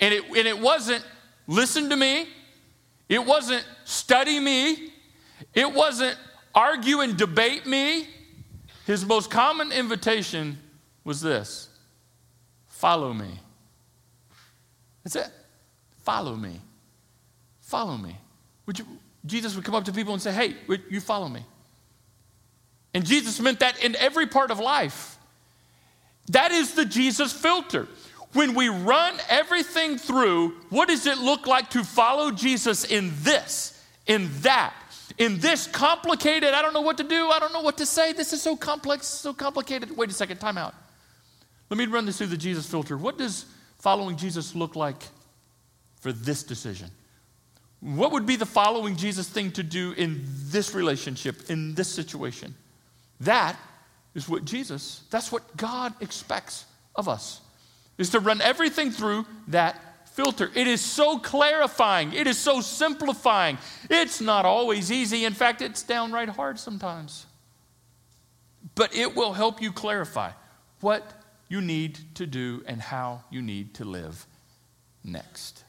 And 0.00 0.14
it, 0.14 0.24
and 0.24 0.48
it 0.48 0.58
wasn't 0.58 1.04
listen 1.46 1.90
to 1.90 1.96
me, 1.96 2.28
it 3.08 3.24
wasn't 3.24 3.64
study 3.84 4.40
me, 4.40 4.92
it 5.54 5.72
wasn't 5.72 6.16
argue 6.54 7.00
and 7.00 7.16
debate 7.16 7.66
me. 7.66 8.08
His 8.86 9.04
most 9.04 9.30
common 9.30 9.72
invitation 9.72 10.58
was 11.04 11.20
this 11.20 11.68
follow 12.68 13.12
me. 13.12 13.40
That's 15.04 15.16
it. 15.16 15.30
Follow 16.00 16.34
me. 16.34 16.60
Follow 17.60 17.96
me. 17.96 18.16
Would 18.66 18.78
you, 18.78 18.86
Jesus 19.24 19.54
would 19.54 19.64
come 19.64 19.74
up 19.74 19.84
to 19.84 19.92
people 19.92 20.12
and 20.12 20.22
say, 20.22 20.32
Hey, 20.32 20.56
you 20.90 21.00
follow 21.00 21.28
me. 21.28 21.44
And 22.94 23.06
Jesus 23.06 23.40
meant 23.40 23.60
that 23.60 23.82
in 23.82 23.96
every 23.96 24.26
part 24.26 24.50
of 24.50 24.58
life. 24.58 25.16
That 26.28 26.52
is 26.52 26.74
the 26.74 26.84
Jesus 26.84 27.32
filter. 27.32 27.88
When 28.32 28.54
we 28.54 28.68
run 28.68 29.18
everything 29.28 29.98
through, 29.98 30.50
what 30.70 30.88
does 30.88 31.06
it 31.06 31.18
look 31.18 31.46
like 31.46 31.70
to 31.70 31.84
follow 31.84 32.30
Jesus 32.30 32.84
in 32.84 33.12
this, 33.22 33.82
in 34.06 34.30
that, 34.40 34.74
in 35.18 35.38
this 35.38 35.66
complicated, 35.66 36.54
I 36.54 36.62
don't 36.62 36.74
know 36.74 36.80
what 36.80 36.98
to 36.98 37.04
do, 37.04 37.28
I 37.28 37.38
don't 37.38 37.52
know 37.52 37.60
what 37.60 37.78
to 37.78 37.86
say, 37.86 38.12
this 38.12 38.32
is 38.32 38.42
so 38.42 38.56
complex, 38.56 39.06
so 39.06 39.32
complicated. 39.32 39.96
Wait 39.96 40.10
a 40.10 40.12
second, 40.12 40.38
time 40.38 40.58
out. 40.58 40.74
Let 41.70 41.78
me 41.78 41.86
run 41.86 42.06
this 42.06 42.18
through 42.18 42.28
the 42.28 42.36
Jesus 42.36 42.66
filter. 42.66 42.96
What 42.96 43.18
does 43.18 43.46
following 43.78 44.16
Jesus 44.16 44.54
look 44.54 44.76
like 44.76 45.02
for 46.00 46.12
this 46.12 46.42
decision? 46.42 46.90
What 47.80 48.12
would 48.12 48.26
be 48.26 48.36
the 48.36 48.46
following 48.46 48.96
Jesus 48.96 49.28
thing 49.28 49.50
to 49.52 49.62
do 49.62 49.92
in 49.92 50.22
this 50.24 50.74
relationship, 50.74 51.50
in 51.50 51.74
this 51.74 51.88
situation? 51.88 52.54
That 53.20 53.56
is 54.14 54.28
what 54.28 54.44
Jesus, 54.44 55.02
that's 55.10 55.32
what 55.32 55.56
God 55.56 55.94
expects 56.00 56.64
of 56.94 57.08
us, 57.08 57.40
is 57.98 58.10
to 58.10 58.20
run 58.20 58.40
everything 58.40 58.90
through 58.90 59.26
that 59.48 59.91
filter. 60.12 60.50
It 60.54 60.66
is 60.66 60.80
so 60.80 61.18
clarifying, 61.18 62.12
it 62.12 62.26
is 62.26 62.38
so 62.38 62.60
simplifying. 62.60 63.58
It's 63.90 64.20
not 64.20 64.44
always 64.44 64.92
easy. 64.92 65.24
In 65.24 65.34
fact, 65.34 65.62
it's 65.62 65.82
downright 65.82 66.28
hard 66.28 66.58
sometimes. 66.58 67.26
But 68.74 68.94
it 68.94 69.14
will 69.14 69.32
help 69.32 69.60
you 69.60 69.72
clarify 69.72 70.30
what 70.80 71.12
you 71.48 71.60
need 71.60 71.98
to 72.14 72.26
do 72.26 72.62
and 72.66 72.80
how 72.80 73.24
you 73.30 73.42
need 73.42 73.74
to 73.74 73.84
live 73.84 74.26
next. 75.04 75.64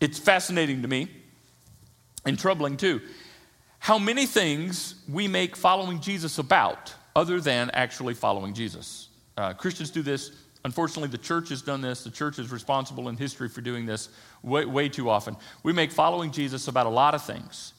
It's 0.00 0.18
fascinating 0.18 0.82
to 0.82 0.88
me 0.88 1.08
and 2.24 2.38
troubling 2.38 2.76
too 2.76 3.00
how 3.78 3.98
many 3.98 4.26
things 4.26 4.94
we 5.08 5.26
make 5.26 5.56
following 5.56 6.00
Jesus 6.00 6.38
about 6.38 6.94
other 7.16 7.40
than 7.40 7.68
actually 7.70 8.14
following 8.14 8.54
Jesus. 8.54 9.08
Uh, 9.36 9.52
Christians 9.54 9.90
do 9.90 10.02
this. 10.02 10.30
Unfortunately, 10.64 11.08
the 11.08 11.18
church 11.18 11.48
has 11.48 11.60
done 11.60 11.80
this. 11.80 12.04
The 12.04 12.10
church 12.10 12.38
is 12.38 12.52
responsible 12.52 13.08
in 13.08 13.16
history 13.16 13.48
for 13.48 13.60
doing 13.60 13.84
this 13.84 14.08
way, 14.42 14.64
way 14.64 14.88
too 14.88 15.10
often. 15.10 15.36
We 15.62 15.72
make 15.72 15.90
following 15.90 16.30
Jesus 16.30 16.68
about 16.68 16.86
a 16.86 16.90
lot 16.90 17.14
of 17.14 17.24
things 17.24 17.72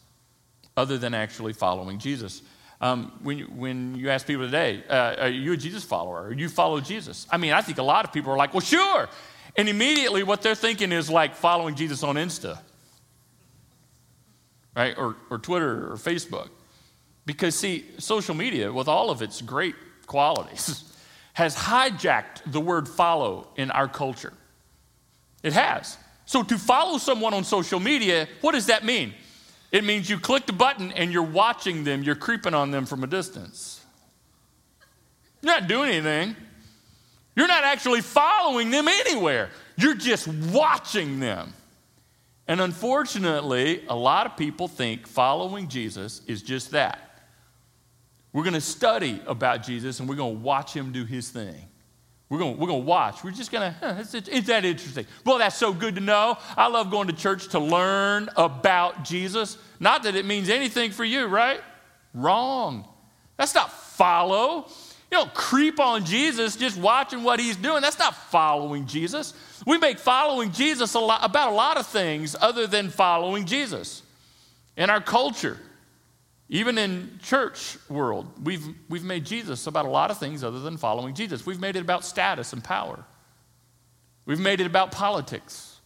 other 0.75 0.97
than 0.97 1.13
actually 1.13 1.53
following 1.53 1.99
Jesus. 1.99 2.41
Um, 2.81 3.13
when, 3.21 3.37
you, 3.37 3.45
when 3.45 3.95
you 3.95 4.09
ask 4.09 4.27
people 4.27 4.45
today, 4.45 4.83
uh, 4.89 5.15
are 5.19 5.29
you 5.29 5.53
a 5.53 5.57
Jesus 5.57 5.85
follower? 5.85 6.23
Or 6.23 6.33
you 6.33 6.49
follow 6.49 6.81
Jesus? 6.81 7.25
I 7.31 7.37
mean, 7.37 7.53
I 7.53 7.61
think 7.61 7.77
a 7.77 7.83
lot 7.83 8.03
of 8.03 8.11
people 8.11 8.33
are 8.33 8.37
like, 8.37 8.53
well, 8.53 8.61
sure. 8.61 9.07
And 9.55 9.69
immediately 9.69 10.23
what 10.23 10.41
they're 10.41 10.55
thinking 10.55 10.91
is 10.91 11.09
like 11.09 11.35
following 11.35 11.75
Jesus 11.75 12.03
on 12.03 12.15
Insta, 12.15 12.59
right? 14.75 14.97
Or, 14.97 15.15
or 15.29 15.37
Twitter 15.37 15.91
or 15.91 15.95
Facebook. 15.95 16.49
Because, 17.25 17.55
see, 17.55 17.85
social 17.99 18.35
media, 18.35 18.73
with 18.73 18.89
all 18.89 19.09
of 19.09 19.21
its 19.21 19.41
great 19.41 19.75
qualities, 20.07 20.83
has 21.33 21.55
hijacked 21.55 22.51
the 22.51 22.59
word 22.59 22.87
follow 22.87 23.47
in 23.55 23.71
our 23.71 23.87
culture. 23.87 24.33
It 25.41 25.53
has. 25.53 25.97
So, 26.25 26.41
to 26.43 26.57
follow 26.57 26.97
someone 26.97 27.33
on 27.33 27.43
social 27.43 27.79
media, 27.79 28.27
what 28.41 28.53
does 28.53 28.67
that 28.67 28.85
mean? 28.85 29.13
It 29.71 29.83
means 29.83 30.09
you 30.09 30.19
click 30.19 30.45
the 30.45 30.53
button 30.53 30.91
and 30.93 31.11
you're 31.11 31.23
watching 31.23 31.83
them, 31.83 32.03
you're 32.03 32.15
creeping 32.15 32.53
on 32.53 32.71
them 32.71 32.85
from 32.85 33.03
a 33.03 33.07
distance. 33.07 33.83
You're 35.41 35.51
not 35.51 35.67
doing 35.67 35.89
anything. 35.89 36.35
You're 37.35 37.47
not 37.47 37.63
actually 37.63 38.01
following 38.01 38.69
them 38.69 38.87
anywhere. 38.87 39.49
You're 39.75 39.95
just 39.95 40.27
watching 40.27 41.19
them. 41.19 41.53
And 42.47 42.61
unfortunately, 42.61 43.83
a 43.87 43.95
lot 43.95 44.25
of 44.25 44.37
people 44.37 44.67
think 44.67 45.07
following 45.07 45.67
Jesus 45.67 46.21
is 46.27 46.41
just 46.41 46.71
that. 46.71 47.12
We're 48.33 48.43
going 48.43 48.55
to 48.55 48.61
study 48.61 49.21
about 49.27 49.63
Jesus 49.63 49.99
and 49.99 50.09
we're 50.09 50.15
going 50.15 50.35
to 50.35 50.41
watch 50.41 50.75
him 50.75 50.91
do 50.91 51.05
his 51.05 51.29
thing. 51.29 51.55
We're 52.29 52.39
going, 52.39 52.57
we're 52.57 52.67
to 52.81 52.87
watch. 52.87 53.23
We're 53.23 53.29
just 53.29 53.51
going 53.51 53.71
to, 53.71 53.77
huh, 53.79 53.93
that 54.47 54.65
interesting? 54.65 55.05
Well, 55.23 55.37
that's 55.37 55.55
so 55.55 55.71
good 55.71 55.93
to 55.95 56.01
know. 56.01 56.39
I 56.57 56.67
love 56.67 56.89
going 56.89 57.07
to 57.07 57.13
church 57.13 57.49
to 57.49 57.59
learn 57.59 58.27
about 58.35 59.03
Jesus. 59.03 59.59
Not 59.79 60.01
that 60.03 60.15
it 60.15 60.25
means 60.25 60.49
anything 60.49 60.89
for 60.89 61.03
you, 61.03 61.27
right? 61.27 61.61
Wrong. 62.15 62.87
That's 63.37 63.53
not 63.53 63.71
follow. 63.71 64.67
You 65.11 65.19
don't 65.19 65.33
creep 65.35 65.79
on 65.79 66.05
Jesus 66.05 66.55
just 66.55 66.75
watching 66.75 67.21
what 67.21 67.39
he's 67.39 67.55
doing. 67.55 67.83
That's 67.83 67.99
not 67.99 68.15
following 68.15 68.87
Jesus. 68.87 69.35
We 69.67 69.77
make 69.77 69.99
following 69.99 70.51
Jesus 70.51 70.95
a 70.95 70.99
lot, 70.99 71.23
about 71.23 71.51
a 71.51 71.55
lot 71.55 71.77
of 71.77 71.85
things 71.85 72.35
other 72.41 72.65
than 72.65 72.89
following 72.89 73.45
Jesus 73.45 74.01
in 74.75 74.89
our 74.89 75.01
culture. 75.01 75.59
Even 76.49 76.77
in 76.77 77.19
church 77.23 77.77
world, 77.89 78.27
we've, 78.43 78.65
we've 78.89 79.03
made 79.03 79.25
Jesus 79.25 79.65
about 79.65 79.85
a 79.85 79.89
lot 79.89 80.11
of 80.11 80.17
things 80.17 80.43
other 80.43 80.59
than 80.59 80.77
following 80.77 81.15
Jesus. 81.15 81.45
We've 81.45 81.59
made 81.59 81.75
it 81.75 81.81
about 81.81 82.05
status 82.05 82.53
and 82.53 82.63
power. 82.63 83.03
We've 84.25 84.39
made 84.39 84.61
it 84.61 84.67
about 84.67 84.91
politics 84.91 85.79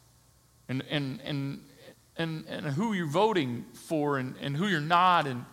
and, 0.68 0.84
and, 0.90 1.22
and, 1.22 1.62
and, 2.18 2.46
and 2.48 2.66
who 2.68 2.94
you're 2.94 3.08
voting 3.08 3.66
for 3.74 4.18
and, 4.18 4.36
and 4.42 4.56
who 4.58 4.68
you're 4.68 4.82
not 4.82 5.28
and, 5.28 5.46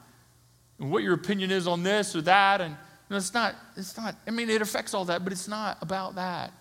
and 0.79 0.91
what 0.91 1.03
your 1.03 1.15
opinion 1.15 1.51
is 1.51 1.67
on 1.67 1.83
this 1.83 2.17
or 2.17 2.23
that. 2.23 2.61
And 2.61 2.77
it's 3.11 3.33
not, 3.33 3.55
it's 3.77 3.97
not, 3.97 4.17
I 4.27 4.31
mean, 4.31 4.51
it 4.51 4.63
affects 4.63 4.95
all 4.95 5.05
that, 5.07 5.23
but 5.23 5.33
it's 5.33 5.49
not 5.49 5.79
about 5.81 6.17
that. 6.17 6.53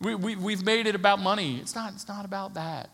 We, 0.00 0.14
we, 0.14 0.36
we've 0.36 0.64
made 0.64 0.86
it 0.86 0.94
about 0.94 1.20
money. 1.20 1.58
It's 1.58 1.74
not, 1.74 1.94
it's 1.94 2.08
not 2.08 2.24
about 2.24 2.54
that. 2.54 2.90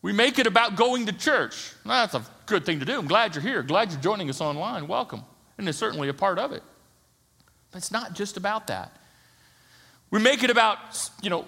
We 0.00 0.12
make 0.12 0.38
it 0.38 0.46
about 0.46 0.76
going 0.76 1.06
to 1.06 1.12
church. 1.12 1.72
That's 1.84 2.14
a 2.14 2.24
good 2.46 2.64
thing 2.64 2.78
to 2.80 2.84
do. 2.84 2.98
I'm 2.98 3.08
glad 3.08 3.34
you're 3.34 3.42
here. 3.42 3.62
Glad 3.62 3.90
you're 3.90 4.00
joining 4.00 4.30
us 4.30 4.40
online. 4.40 4.86
Welcome. 4.86 5.24
And 5.58 5.68
it's 5.68 5.78
certainly 5.78 6.08
a 6.08 6.14
part 6.14 6.38
of 6.38 6.52
it. 6.52 6.62
But 7.70 7.78
it's 7.78 7.90
not 7.90 8.14
just 8.14 8.36
about 8.36 8.68
that. 8.68 8.96
We 10.10 10.20
make 10.20 10.42
it 10.42 10.50
about, 10.50 10.78
you 11.20 11.30
know, 11.30 11.44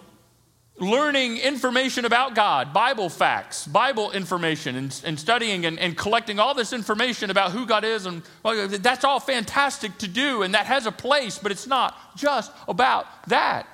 learning 0.79 1.37
information 1.39 2.05
about 2.05 2.35
God, 2.35 2.73
Bible 2.73 3.09
facts, 3.09 3.67
Bible 3.67 4.11
information, 4.13 4.77
and, 4.77 5.01
and 5.05 5.21
studying 5.21 5.67
and, 5.67 5.79
and, 5.79 5.97
collecting 5.97 6.39
all 6.39 6.55
this 6.55 6.73
information 6.73 7.31
about 7.31 7.53
who 7.53 7.67
God 7.67 7.85
is. 7.85 8.07
And 8.07 8.23
well, 8.43 8.67
that's 8.67 9.05
all 9.05 9.21
fantastic 9.21 9.97
to 9.99 10.09
do, 10.09 10.43
and 10.43 10.55
that 10.55 10.67
has 10.67 10.87
a 10.87 10.93
place, 10.93 11.39
but 11.39 11.53
it's 11.53 11.67
not 11.67 12.17
just 12.17 12.51
about 12.67 13.07
that. 13.29 13.67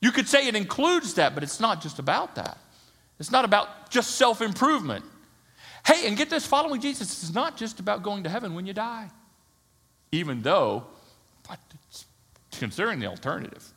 You 0.00 0.12
could 0.12 0.28
say 0.28 0.46
it 0.46 0.54
includes 0.54 1.14
that, 1.14 1.34
but 1.34 1.42
it's 1.42 1.58
not 1.58 1.80
just 1.80 1.98
about 1.98 2.34
that. 2.36 2.58
It's 3.18 3.30
not 3.30 3.44
about 3.44 3.90
just 3.90 4.12
self 4.12 4.42
improvement. 4.42 5.04
Hey, 5.86 6.06
and 6.08 6.16
get 6.16 6.30
this 6.30 6.44
following 6.44 6.80
Jesus 6.80 7.22
is 7.22 7.34
not 7.34 7.56
just 7.56 7.80
about 7.80 8.02
going 8.02 8.24
to 8.24 8.28
heaven 8.28 8.54
when 8.54 8.66
you 8.66 8.72
die, 8.72 9.08
even 10.10 10.42
though, 10.42 10.84
but 11.48 11.60
considering 12.52 12.98
the 12.98 13.06
alternative, 13.06 13.72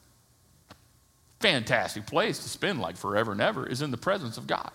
fantastic 1.39 2.05
place 2.07 2.39
to 2.39 2.49
spend 2.49 2.81
like 2.81 2.97
forever 2.97 3.31
and 3.31 3.41
ever 3.41 3.67
is 3.67 3.81
in 3.81 3.91
the 3.91 3.97
presence 3.97 4.37
of 4.37 4.47
God. 4.47 4.71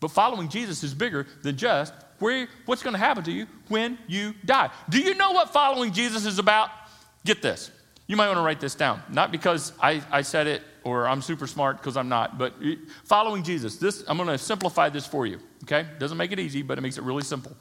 But 0.00 0.10
following 0.10 0.48
Jesus 0.48 0.82
is 0.82 0.94
bigger 0.94 1.26
than 1.42 1.56
just 1.56 1.92
where, 2.18 2.48
what's 2.64 2.82
going 2.82 2.94
to 2.94 2.98
happen 2.98 3.24
to 3.24 3.32
you 3.32 3.46
when 3.68 3.98
you 4.06 4.34
die. 4.44 4.70
Do 4.88 4.98
you 4.98 5.14
know 5.14 5.32
what 5.32 5.52
following 5.52 5.92
Jesus 5.92 6.26
is 6.26 6.38
about? 6.38 6.70
Get 7.24 7.42
this. 7.42 7.70
You 8.06 8.16
might 8.16 8.28
want 8.28 8.38
to 8.38 8.42
write 8.42 8.60
this 8.60 8.74
down. 8.74 9.02
Not 9.10 9.32
because 9.32 9.72
I, 9.80 10.02
I 10.10 10.22
said 10.22 10.46
it 10.46 10.62
or 10.84 11.08
I'm 11.08 11.20
super 11.20 11.46
smart 11.46 11.78
because 11.78 11.96
I'm 11.96 12.08
not, 12.08 12.38
but 12.38 12.54
following 13.04 13.42
Jesus. 13.42 13.76
This 13.76 14.04
I'm 14.06 14.16
going 14.16 14.28
to 14.28 14.38
simplify 14.38 14.88
this 14.88 15.06
for 15.06 15.26
you. 15.26 15.40
Okay? 15.64 15.86
Doesn't 15.98 16.16
make 16.16 16.30
it 16.30 16.38
easy, 16.38 16.62
but 16.62 16.78
it 16.78 16.80
makes 16.82 16.98
it 16.98 17.04
really 17.04 17.24
simple. 17.24 17.56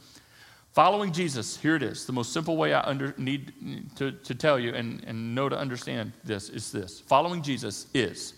Following 0.74 1.12
Jesus, 1.12 1.58
here 1.58 1.76
it 1.76 1.84
is. 1.84 2.06
The 2.06 2.12
most 2.12 2.34
simple 2.34 2.58
way 2.58 2.74
I 2.74 2.82
under, 2.82 3.16
need 3.18 3.54
to, 3.96 4.12
to 4.12 4.36
tell 4.36 4.60
you 4.60 4.76
and, 4.76 5.04
and 5.06 5.34
know 5.34 5.50
to 5.50 5.58
understand 5.58 6.12
this 6.24 6.50
is 6.50 6.72
this. 6.72 7.00
Following 7.00 7.42
Jesus 7.42 7.88
is 7.94 8.34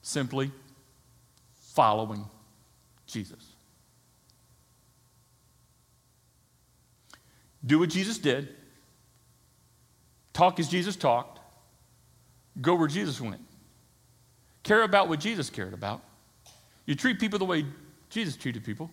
simply 0.00 0.52
following 1.56 2.24
Jesus. 3.06 3.54
Do 7.66 7.80
what 7.80 7.90
Jesus 7.90 8.16
did 8.16 8.48
Talk 10.34 10.60
as 10.60 10.68
Jesus 10.68 10.96
talked. 10.96 11.40
Go 12.60 12.74
where 12.74 12.88
Jesus 12.88 13.20
went. 13.20 13.40
Care 14.62 14.82
about 14.82 15.08
what 15.08 15.20
Jesus 15.20 15.48
cared 15.48 15.72
about. 15.72 16.02
You 16.84 16.94
treat 16.94 17.18
people 17.18 17.38
the 17.38 17.44
way 17.44 17.64
Jesus 18.10 18.36
treated 18.36 18.64
people. 18.64 18.90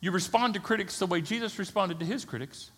You 0.00 0.10
respond 0.10 0.54
to 0.54 0.60
critics 0.60 0.98
the 0.98 1.06
way 1.06 1.22
Jesus 1.22 1.58
responded 1.58 1.98
to 2.00 2.04
his 2.04 2.24
critics. 2.24 2.70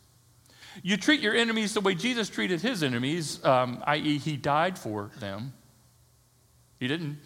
You 0.83 0.97
treat 0.97 1.21
your 1.21 1.35
enemies 1.35 1.75
the 1.75 1.81
way 1.81 1.95
Jesus 1.95 2.29
treated 2.29 2.61
his 2.61 2.83
enemies, 2.83 3.43
um, 3.45 3.83
i.e., 3.87 4.19
he 4.19 4.37
died 4.37 4.79
for 4.79 5.11
them. 5.19 5.55
He 6.79 6.87
didn't, 6.87 7.19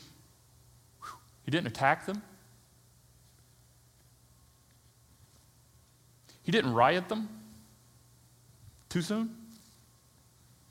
he 1.42 1.50
didn't 1.50 1.66
attack 1.66 2.06
them. 2.06 2.22
He 6.42 6.52
didn't 6.52 6.72
riot 6.72 7.08
them. 7.08 7.28
Too 8.88 9.02
soon? 9.02 9.39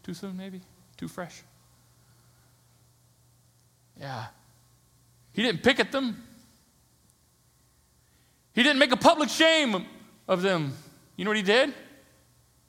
Too 0.10 0.16
soon, 0.16 0.38
maybe? 0.38 0.60
Too 0.98 1.08
fresh? 1.08 1.44
Yeah. 3.96 4.26
He 5.34 5.44
didn't 5.44 5.62
pick 5.62 5.80
at 5.80 5.92
them. 5.92 6.24
He 8.56 8.64
didn't 8.64 8.80
make 8.80 8.92
a 8.92 8.98
public 8.98 9.30
shame 9.30 9.86
of 10.28 10.42
them. 10.42 10.74
You 11.16 11.26
know 11.26 11.30
what 11.30 11.38
he 11.38 11.44
did? 11.44 11.76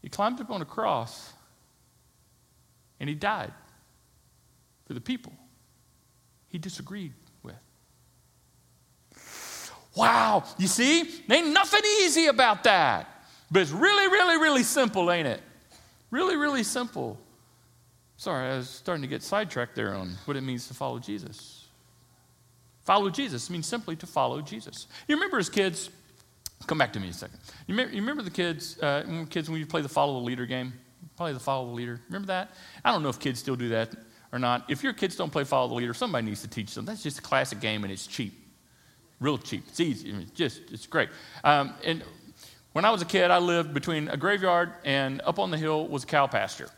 He 0.02 0.10
climbed 0.10 0.38
up 0.42 0.50
on 0.50 0.60
a 0.60 0.66
cross 0.66 1.32
and 3.00 3.08
he 3.08 3.14
died 3.14 3.54
for 4.84 4.92
the 4.92 5.00
people 5.00 5.32
he 6.48 6.58
disagreed 6.58 7.14
with. 7.42 7.56
Wow, 9.96 10.44
you 10.58 10.66
see? 10.66 11.22
Ain't 11.30 11.54
nothing 11.54 11.80
easy 12.02 12.26
about 12.26 12.64
that. 12.64 13.24
But 13.50 13.62
it's 13.62 13.70
really, 13.70 14.08
really, 14.08 14.36
really 14.36 14.62
simple, 14.62 15.10
ain't 15.10 15.26
it? 15.26 15.40
Really, 16.10 16.36
really 16.36 16.64
simple. 16.64 17.18
Sorry, 18.20 18.50
I 18.50 18.58
was 18.58 18.68
starting 18.68 19.00
to 19.00 19.08
get 19.08 19.22
sidetracked 19.22 19.74
there 19.74 19.94
on 19.94 20.14
what 20.26 20.36
it 20.36 20.42
means 20.42 20.68
to 20.68 20.74
follow 20.74 20.98
Jesus. 20.98 21.66
Follow 22.84 23.08
Jesus 23.08 23.48
means 23.48 23.66
simply 23.66 23.96
to 23.96 24.06
follow 24.06 24.42
Jesus. 24.42 24.88
You 25.08 25.16
remember 25.16 25.38
as 25.38 25.48
kids, 25.48 25.88
come 26.66 26.76
back 26.76 26.92
to 26.92 27.00
me 27.00 27.08
a 27.08 27.12
second. 27.14 27.38
You 27.66 27.72
remember, 27.72 27.94
you 27.94 28.02
remember 28.02 28.22
the 28.22 28.30
kids, 28.30 28.78
uh, 28.82 29.24
kids 29.30 29.48
when 29.48 29.58
you 29.58 29.64
play 29.64 29.80
the 29.80 29.88
follow 29.88 30.20
the 30.20 30.26
leader 30.26 30.44
game? 30.44 30.74
Probably 31.16 31.32
the 31.32 31.40
follow 31.40 31.68
the 31.68 31.72
leader. 31.72 31.98
Remember 32.08 32.26
that? 32.26 32.50
I 32.84 32.92
don't 32.92 33.02
know 33.02 33.08
if 33.08 33.18
kids 33.18 33.40
still 33.40 33.56
do 33.56 33.70
that 33.70 33.94
or 34.32 34.38
not. 34.38 34.66
If 34.68 34.82
your 34.82 34.92
kids 34.92 35.16
don't 35.16 35.32
play 35.32 35.44
follow 35.44 35.68
the 35.68 35.74
leader, 35.76 35.94
somebody 35.94 36.26
needs 36.26 36.42
to 36.42 36.48
teach 36.48 36.74
them. 36.74 36.84
That's 36.84 37.02
just 37.02 37.20
a 37.20 37.22
classic 37.22 37.60
game 37.60 37.84
and 37.84 37.92
it's 37.92 38.06
cheap. 38.06 38.34
Real 39.18 39.38
cheap. 39.38 39.64
It's 39.66 39.80
easy. 39.80 40.10
I 40.10 40.12
mean, 40.12 40.22
it's 40.24 40.32
just, 40.32 40.60
it's 40.70 40.86
great. 40.86 41.08
Um, 41.42 41.72
and 41.82 42.04
when 42.72 42.84
I 42.84 42.90
was 42.90 43.00
a 43.00 43.06
kid, 43.06 43.30
I 43.30 43.38
lived 43.38 43.72
between 43.72 44.08
a 44.08 44.18
graveyard 44.18 44.74
and 44.84 45.22
up 45.22 45.38
on 45.38 45.50
the 45.50 45.56
hill 45.56 45.88
was 45.88 46.04
a 46.04 46.06
cow 46.06 46.26
pasture. 46.26 46.68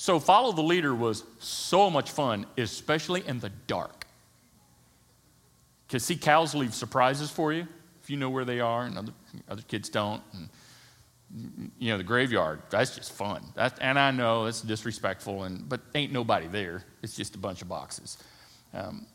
So 0.00 0.18
follow 0.18 0.50
the 0.52 0.62
leader 0.62 0.94
was 0.94 1.24
so 1.40 1.90
much 1.90 2.10
fun, 2.10 2.46
especially 2.56 3.22
in 3.28 3.38
the 3.38 3.50
dark. 3.66 4.06
Because 5.86 6.06
see, 6.06 6.16
cows 6.16 6.54
leave 6.54 6.72
surprises 6.72 7.30
for 7.30 7.52
you 7.52 7.68
if 8.02 8.08
you 8.08 8.16
know 8.16 8.30
where 8.30 8.46
they 8.46 8.60
are, 8.60 8.84
and 8.84 8.96
other, 8.96 9.12
other 9.46 9.60
kids 9.60 9.90
don't. 9.90 10.22
And, 10.32 11.70
you 11.78 11.92
know, 11.92 11.98
the 11.98 12.02
graveyard, 12.02 12.62
that's 12.70 12.96
just 12.96 13.12
fun. 13.12 13.44
And 13.78 13.98
I 13.98 14.10
know 14.10 14.46
it's 14.46 14.62
disrespectful, 14.62 15.42
and, 15.42 15.68
but 15.68 15.82
ain't 15.94 16.14
nobody 16.14 16.46
there. 16.46 16.82
It's 17.02 17.14
just 17.14 17.34
a 17.34 17.38
bunch 17.38 17.60
of 17.60 17.68
boxes. 17.68 18.16
Um, 18.72 19.06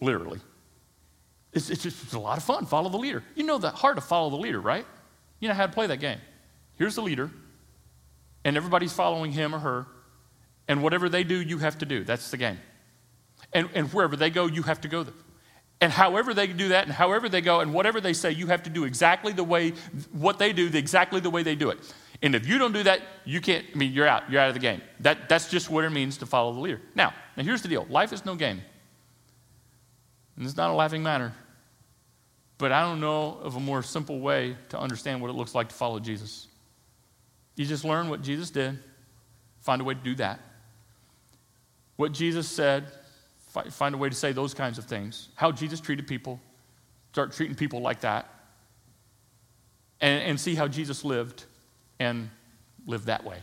literally. 0.00 0.40
It's, 1.52 1.68
it's 1.68 1.82
just 1.82 2.02
it's 2.04 2.14
a 2.14 2.18
lot 2.18 2.38
of 2.38 2.44
fun. 2.44 2.64
Follow 2.64 2.88
the 2.88 2.96
leader. 2.96 3.22
You 3.34 3.44
know 3.44 3.58
the 3.58 3.68
hard 3.68 3.96
to 3.96 4.00
follow 4.00 4.30
the 4.30 4.36
leader, 4.36 4.62
right? 4.62 4.86
You 5.40 5.48
know 5.48 5.54
how 5.54 5.66
to 5.66 5.72
play 5.72 5.88
that 5.88 5.98
game. 5.98 6.20
Here's 6.76 6.94
the 6.94 7.02
leader, 7.02 7.30
and 8.44 8.56
everybody's 8.56 8.92
following 8.92 9.32
him 9.32 9.54
or 9.54 9.58
her, 9.58 9.86
and 10.68 10.82
whatever 10.82 11.08
they 11.08 11.24
do, 11.24 11.40
you 11.40 11.58
have 11.58 11.78
to 11.78 11.86
do. 11.86 12.04
That's 12.04 12.30
the 12.30 12.36
game. 12.36 12.58
And, 13.52 13.68
and 13.74 13.92
wherever 13.92 14.16
they 14.16 14.30
go, 14.30 14.46
you 14.46 14.62
have 14.62 14.80
to 14.82 14.88
go 14.88 15.02
there. 15.02 15.14
And 15.80 15.90
however 15.90 16.34
they 16.34 16.46
do 16.46 16.68
that, 16.68 16.84
and 16.84 16.92
however 16.92 17.28
they 17.28 17.40
go, 17.40 17.60
and 17.60 17.72
whatever 17.72 18.00
they 18.00 18.12
say, 18.12 18.32
you 18.32 18.48
have 18.48 18.62
to 18.64 18.70
do 18.70 18.84
exactly 18.84 19.32
the 19.32 19.44
way, 19.44 19.70
what 20.12 20.38
they 20.38 20.52
do, 20.52 20.70
exactly 20.72 21.20
the 21.20 21.30
way 21.30 21.42
they 21.42 21.54
do 21.54 21.70
it. 21.70 21.78
And 22.22 22.34
if 22.34 22.46
you 22.46 22.58
don't 22.58 22.72
do 22.72 22.82
that, 22.82 23.00
you 23.24 23.40
can't, 23.40 23.64
I 23.74 23.78
mean, 23.78 23.92
you're 23.92 24.06
out. 24.06 24.30
You're 24.30 24.42
out 24.42 24.48
of 24.48 24.54
the 24.54 24.60
game. 24.60 24.82
That, 25.00 25.28
that's 25.30 25.48
just 25.48 25.70
what 25.70 25.84
it 25.84 25.90
means 25.90 26.18
to 26.18 26.26
follow 26.26 26.52
the 26.52 26.60
leader. 26.60 26.82
Now, 26.94 27.14
now 27.36 27.44
here's 27.44 27.62
the 27.62 27.68
deal 27.68 27.86
life 27.88 28.12
is 28.12 28.26
no 28.26 28.34
game. 28.34 28.60
And 30.36 30.44
it's 30.44 30.56
not 30.56 30.70
a 30.70 30.74
laughing 30.74 31.02
matter. 31.02 31.32
But 32.58 32.72
I 32.72 32.82
don't 32.82 33.00
know 33.00 33.38
of 33.42 33.56
a 33.56 33.60
more 33.60 33.82
simple 33.82 34.20
way 34.20 34.56
to 34.68 34.78
understand 34.78 35.22
what 35.22 35.30
it 35.30 35.32
looks 35.32 35.54
like 35.54 35.70
to 35.70 35.74
follow 35.74 35.98
Jesus. 35.98 36.46
You 37.60 37.66
just 37.66 37.84
learn 37.84 38.08
what 38.08 38.22
Jesus 38.22 38.48
did, 38.48 38.78
find 39.60 39.82
a 39.82 39.84
way 39.84 39.92
to 39.92 40.00
do 40.00 40.14
that. 40.14 40.40
What 41.96 42.12
Jesus 42.12 42.48
said, 42.48 42.86
find 43.68 43.94
a 43.94 43.98
way 43.98 44.08
to 44.08 44.14
say 44.14 44.32
those 44.32 44.54
kinds 44.54 44.78
of 44.78 44.86
things. 44.86 45.28
How 45.34 45.52
Jesus 45.52 45.78
treated 45.78 46.06
people, 46.06 46.40
start 47.12 47.32
treating 47.32 47.54
people 47.54 47.82
like 47.82 48.00
that. 48.00 48.30
And, 50.00 50.22
and 50.22 50.40
see 50.40 50.54
how 50.54 50.68
Jesus 50.68 51.04
lived 51.04 51.44
and 51.98 52.30
live 52.86 53.04
that 53.04 53.24
way. 53.24 53.36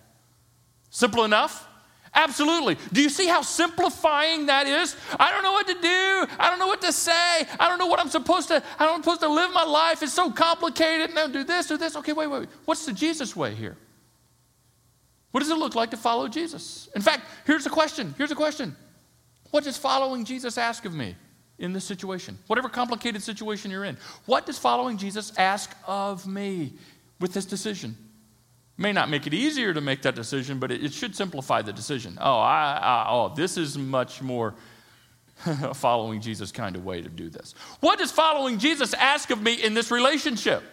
Simple 0.89 1.23
enough? 1.23 1.67
Absolutely. 2.11 2.75
Do 2.91 3.03
you 3.03 3.09
see 3.09 3.27
how 3.27 3.43
simplifying 3.43 4.47
that 4.47 4.65
is? 4.65 4.95
I 5.19 5.29
don't 5.29 5.43
know 5.43 5.51
what 5.51 5.67
to 5.67 5.75
do. 5.75 6.33
I 6.39 6.49
don't 6.49 6.57
know 6.57 6.65
what 6.65 6.81
to 6.81 6.91
say. 6.91 7.45
I 7.59 7.69
don't 7.69 7.77
know 7.77 7.85
what 7.85 7.99
I'm 7.99 8.09
supposed 8.09 8.47
to, 8.47 8.63
I 8.79 8.87
do. 8.87 8.93
Am 8.93 9.03
supposed 9.03 9.21
to 9.21 9.29
live 9.29 9.53
my 9.53 9.63
life. 9.63 10.01
It's 10.01 10.11
so 10.11 10.31
complicated. 10.31 11.13
Now 11.13 11.27
do 11.27 11.43
this 11.43 11.69
or 11.69 11.77
this. 11.77 11.95
Okay, 11.97 12.13
wait, 12.13 12.25
wait. 12.25 12.49
What's 12.65 12.83
the 12.83 12.93
Jesus 12.93 13.35
way 13.35 13.53
here? 13.53 13.77
What 15.37 15.43
does 15.43 15.51
it 15.51 15.59
look 15.59 15.75
like 15.75 15.91
to 15.91 15.97
follow 15.97 16.27
Jesus? 16.27 16.89
In 16.95 17.01
fact, 17.03 17.21
here's 17.45 17.67
a 17.67 17.69
question. 17.69 18.15
Here's 18.17 18.31
a 18.31 18.35
question. 18.35 18.75
What 19.51 19.65
does 19.65 19.77
following 19.77 20.25
Jesus 20.25 20.57
ask 20.57 20.83
of 20.83 20.95
me 20.95 21.15
in 21.59 21.73
this 21.73 21.85
situation? 21.85 22.39
Whatever 22.47 22.69
complicated 22.69 23.21
situation 23.21 23.69
you're 23.69 23.83
in. 23.83 23.99
What 24.25 24.47
does 24.47 24.57
following 24.57 24.97
Jesus 24.97 25.31
ask 25.37 25.77
of 25.85 26.25
me 26.25 26.73
with 27.19 27.33
this 27.33 27.45
decision? 27.45 27.95
May 28.79 28.91
not 28.91 29.11
make 29.11 29.27
it 29.27 29.33
easier 29.35 29.75
to 29.75 29.79
make 29.79 30.01
that 30.01 30.15
decision, 30.15 30.57
but 30.57 30.71
it, 30.71 30.83
it 30.83 30.91
should 30.91 31.15
simplify 31.15 31.61
the 31.61 31.71
decision. 31.71 32.17
Oh, 32.19 32.39
I, 32.39 32.79
I, 32.81 33.05
oh, 33.07 33.31
this 33.35 33.57
is 33.57 33.77
much 33.77 34.23
more 34.23 34.55
a 35.45 35.71
following 35.75 36.19
Jesus 36.19 36.51
kind 36.51 36.75
of 36.75 36.83
way 36.83 37.03
to 37.03 37.09
do 37.09 37.29
this. 37.29 37.53
What 37.79 37.99
does 37.99 38.11
following 38.11 38.57
Jesus 38.57 38.95
ask 38.95 39.29
of 39.29 39.39
me 39.39 39.53
in 39.53 39.75
this 39.75 39.91
relationship? 39.91 40.63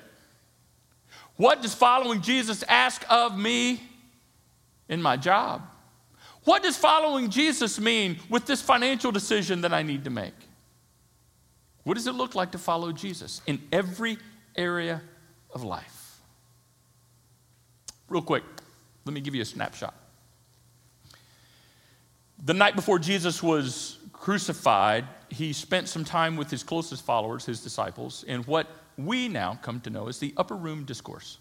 What 1.37 1.61
does 1.61 1.75
following 1.75 2.23
Jesus 2.23 2.63
ask 2.67 3.05
of 3.11 3.39
me 3.39 3.91
in 4.89 5.01
my 5.01 5.17
job? 5.17 5.63
What 6.45 6.63
does 6.63 6.77
following 6.77 7.31
Jesus 7.31 7.81
mean 7.81 8.19
with 8.29 8.45
this 8.47 8.61
financial 8.61 9.11
decision 9.11 9.63
that 9.63 9.73
I 9.73 9.83
need 9.83 10.05
to 10.05 10.11
make? 10.11 10.35
What 11.85 11.95
does 11.95 12.07
it 12.07 12.13
look 12.13 12.35
like 12.35 12.53
to 12.53 12.59
follow 12.59 12.93
Jesus 12.93 13.41
in 13.47 13.63
every 13.73 14.19
area 14.57 15.03
of 15.53 15.63
life? 15.63 16.19
Real 18.09 18.23
quick, 18.23 18.45
let 19.05 19.15
me 19.15 19.21
give 19.21 19.35
you 19.35 19.43
a 19.43 19.47
snapshot. 19.47 19.95
The 22.45 22.55
night 22.55 22.77
before 22.77 22.99
Jesus 22.99 23.43
was 23.43 23.99
crucified, 24.13 25.07
he 25.31 25.53
spent 25.53 25.89
some 25.89 26.05
time 26.05 26.37
with 26.37 26.51
his 26.51 26.63
closest 26.63 27.05
followers, 27.05 27.47
his 27.47 27.61
disciples, 27.61 28.25
in 28.25 28.43
what 28.43 28.69
we 28.97 29.29
now 29.29 29.59
come 29.63 29.81
to 29.81 29.91
know 29.91 30.09
as 30.09 30.19
the 30.19 30.35
upper 30.37 30.57
room 30.57 30.85
discourse. 30.85 31.39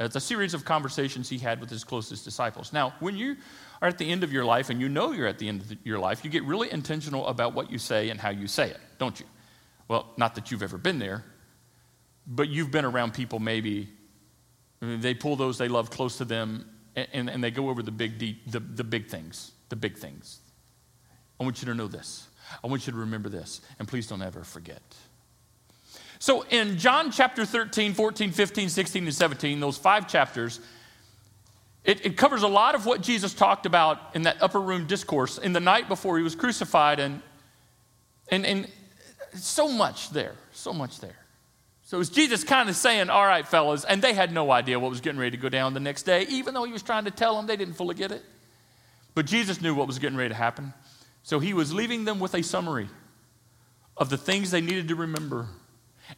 Uh, 0.00 0.04
it's 0.04 0.16
a 0.16 0.20
series 0.20 0.54
of 0.54 0.64
conversations 0.64 1.28
he 1.28 1.38
had 1.38 1.60
with 1.60 1.70
his 1.70 1.84
closest 1.84 2.24
disciples. 2.24 2.72
Now, 2.72 2.94
when 3.00 3.16
you 3.16 3.36
are 3.80 3.88
at 3.88 3.98
the 3.98 4.10
end 4.10 4.24
of 4.24 4.32
your 4.32 4.44
life 4.44 4.70
and 4.70 4.80
you 4.80 4.88
know 4.88 5.12
you're 5.12 5.26
at 5.26 5.38
the 5.38 5.48
end 5.48 5.60
of 5.62 5.76
your 5.84 5.98
life, 5.98 6.24
you 6.24 6.30
get 6.30 6.44
really 6.44 6.70
intentional 6.70 7.26
about 7.26 7.54
what 7.54 7.70
you 7.70 7.78
say 7.78 8.10
and 8.10 8.20
how 8.20 8.30
you 8.30 8.46
say 8.46 8.70
it, 8.70 8.80
don't 8.98 9.18
you? 9.20 9.26
Well, 9.88 10.06
not 10.16 10.34
that 10.36 10.50
you've 10.50 10.62
ever 10.62 10.78
been 10.78 10.98
there, 10.98 11.24
but 12.26 12.48
you've 12.48 12.70
been 12.70 12.84
around 12.84 13.12
people 13.14 13.38
maybe 13.38 13.88
they 14.80 15.14
pull 15.14 15.36
those 15.36 15.58
they 15.58 15.68
love 15.68 15.90
close 15.90 16.18
to 16.18 16.24
them 16.24 16.68
and, 16.96 17.08
and, 17.12 17.30
and 17.30 17.44
they 17.44 17.50
go 17.50 17.68
over 17.68 17.82
the 17.82 17.92
big, 17.92 18.18
the, 18.18 18.36
the 18.58 18.84
big 18.84 19.08
things. 19.08 19.52
The 19.68 19.76
big 19.76 19.96
things. 19.96 20.40
I 21.40 21.44
want 21.44 21.62
you 21.62 21.66
to 21.66 21.74
know 21.74 21.88
this. 21.88 22.28
I 22.62 22.66
want 22.66 22.86
you 22.86 22.92
to 22.92 22.98
remember 22.98 23.28
this. 23.28 23.62
And 23.78 23.88
please 23.88 24.06
don't 24.06 24.22
ever 24.22 24.44
forget. 24.44 24.82
So 26.22 26.42
in 26.42 26.78
John 26.78 27.10
chapter 27.10 27.44
13, 27.44 27.94
14, 27.94 28.30
15, 28.30 28.68
16, 28.68 29.04
and 29.06 29.12
17, 29.12 29.58
those 29.58 29.76
five 29.76 30.06
chapters, 30.06 30.60
it, 31.82 32.06
it, 32.06 32.16
covers 32.16 32.44
a 32.44 32.48
lot 32.48 32.76
of 32.76 32.86
what 32.86 33.00
Jesus 33.00 33.34
talked 33.34 33.66
about 33.66 33.98
in 34.14 34.22
that 34.22 34.40
upper 34.40 34.60
room 34.60 34.86
discourse 34.86 35.38
in 35.38 35.52
the 35.52 35.58
night 35.58 35.88
before 35.88 36.18
he 36.18 36.22
was 36.22 36.36
crucified, 36.36 37.00
and, 37.00 37.22
and, 38.28 38.46
and 38.46 38.68
so 39.34 39.66
much 39.66 40.10
there, 40.10 40.36
so 40.52 40.72
much 40.72 41.00
there. 41.00 41.16
So 41.82 41.96
it 41.96 41.98
was 41.98 42.08
Jesus 42.08 42.44
kind 42.44 42.68
of 42.68 42.76
saying, 42.76 43.10
All 43.10 43.26
right, 43.26 43.44
fellas, 43.44 43.84
and 43.84 44.00
they 44.00 44.12
had 44.12 44.32
no 44.32 44.52
idea 44.52 44.78
what 44.78 44.90
was 44.90 45.00
getting 45.00 45.18
ready 45.18 45.32
to 45.32 45.42
go 45.42 45.48
down 45.48 45.74
the 45.74 45.80
next 45.80 46.04
day, 46.04 46.24
even 46.28 46.54
though 46.54 46.62
he 46.62 46.72
was 46.72 46.84
trying 46.84 47.06
to 47.06 47.10
tell 47.10 47.34
them, 47.34 47.48
they 47.48 47.56
didn't 47.56 47.74
fully 47.74 47.96
get 47.96 48.12
it. 48.12 48.22
But 49.16 49.26
Jesus 49.26 49.60
knew 49.60 49.74
what 49.74 49.88
was 49.88 49.98
getting 49.98 50.16
ready 50.16 50.28
to 50.28 50.36
happen. 50.36 50.72
So 51.24 51.40
he 51.40 51.52
was 51.52 51.74
leaving 51.74 52.04
them 52.04 52.20
with 52.20 52.34
a 52.36 52.44
summary 52.44 52.88
of 53.96 54.08
the 54.08 54.16
things 54.16 54.52
they 54.52 54.60
needed 54.60 54.86
to 54.86 54.94
remember. 54.94 55.48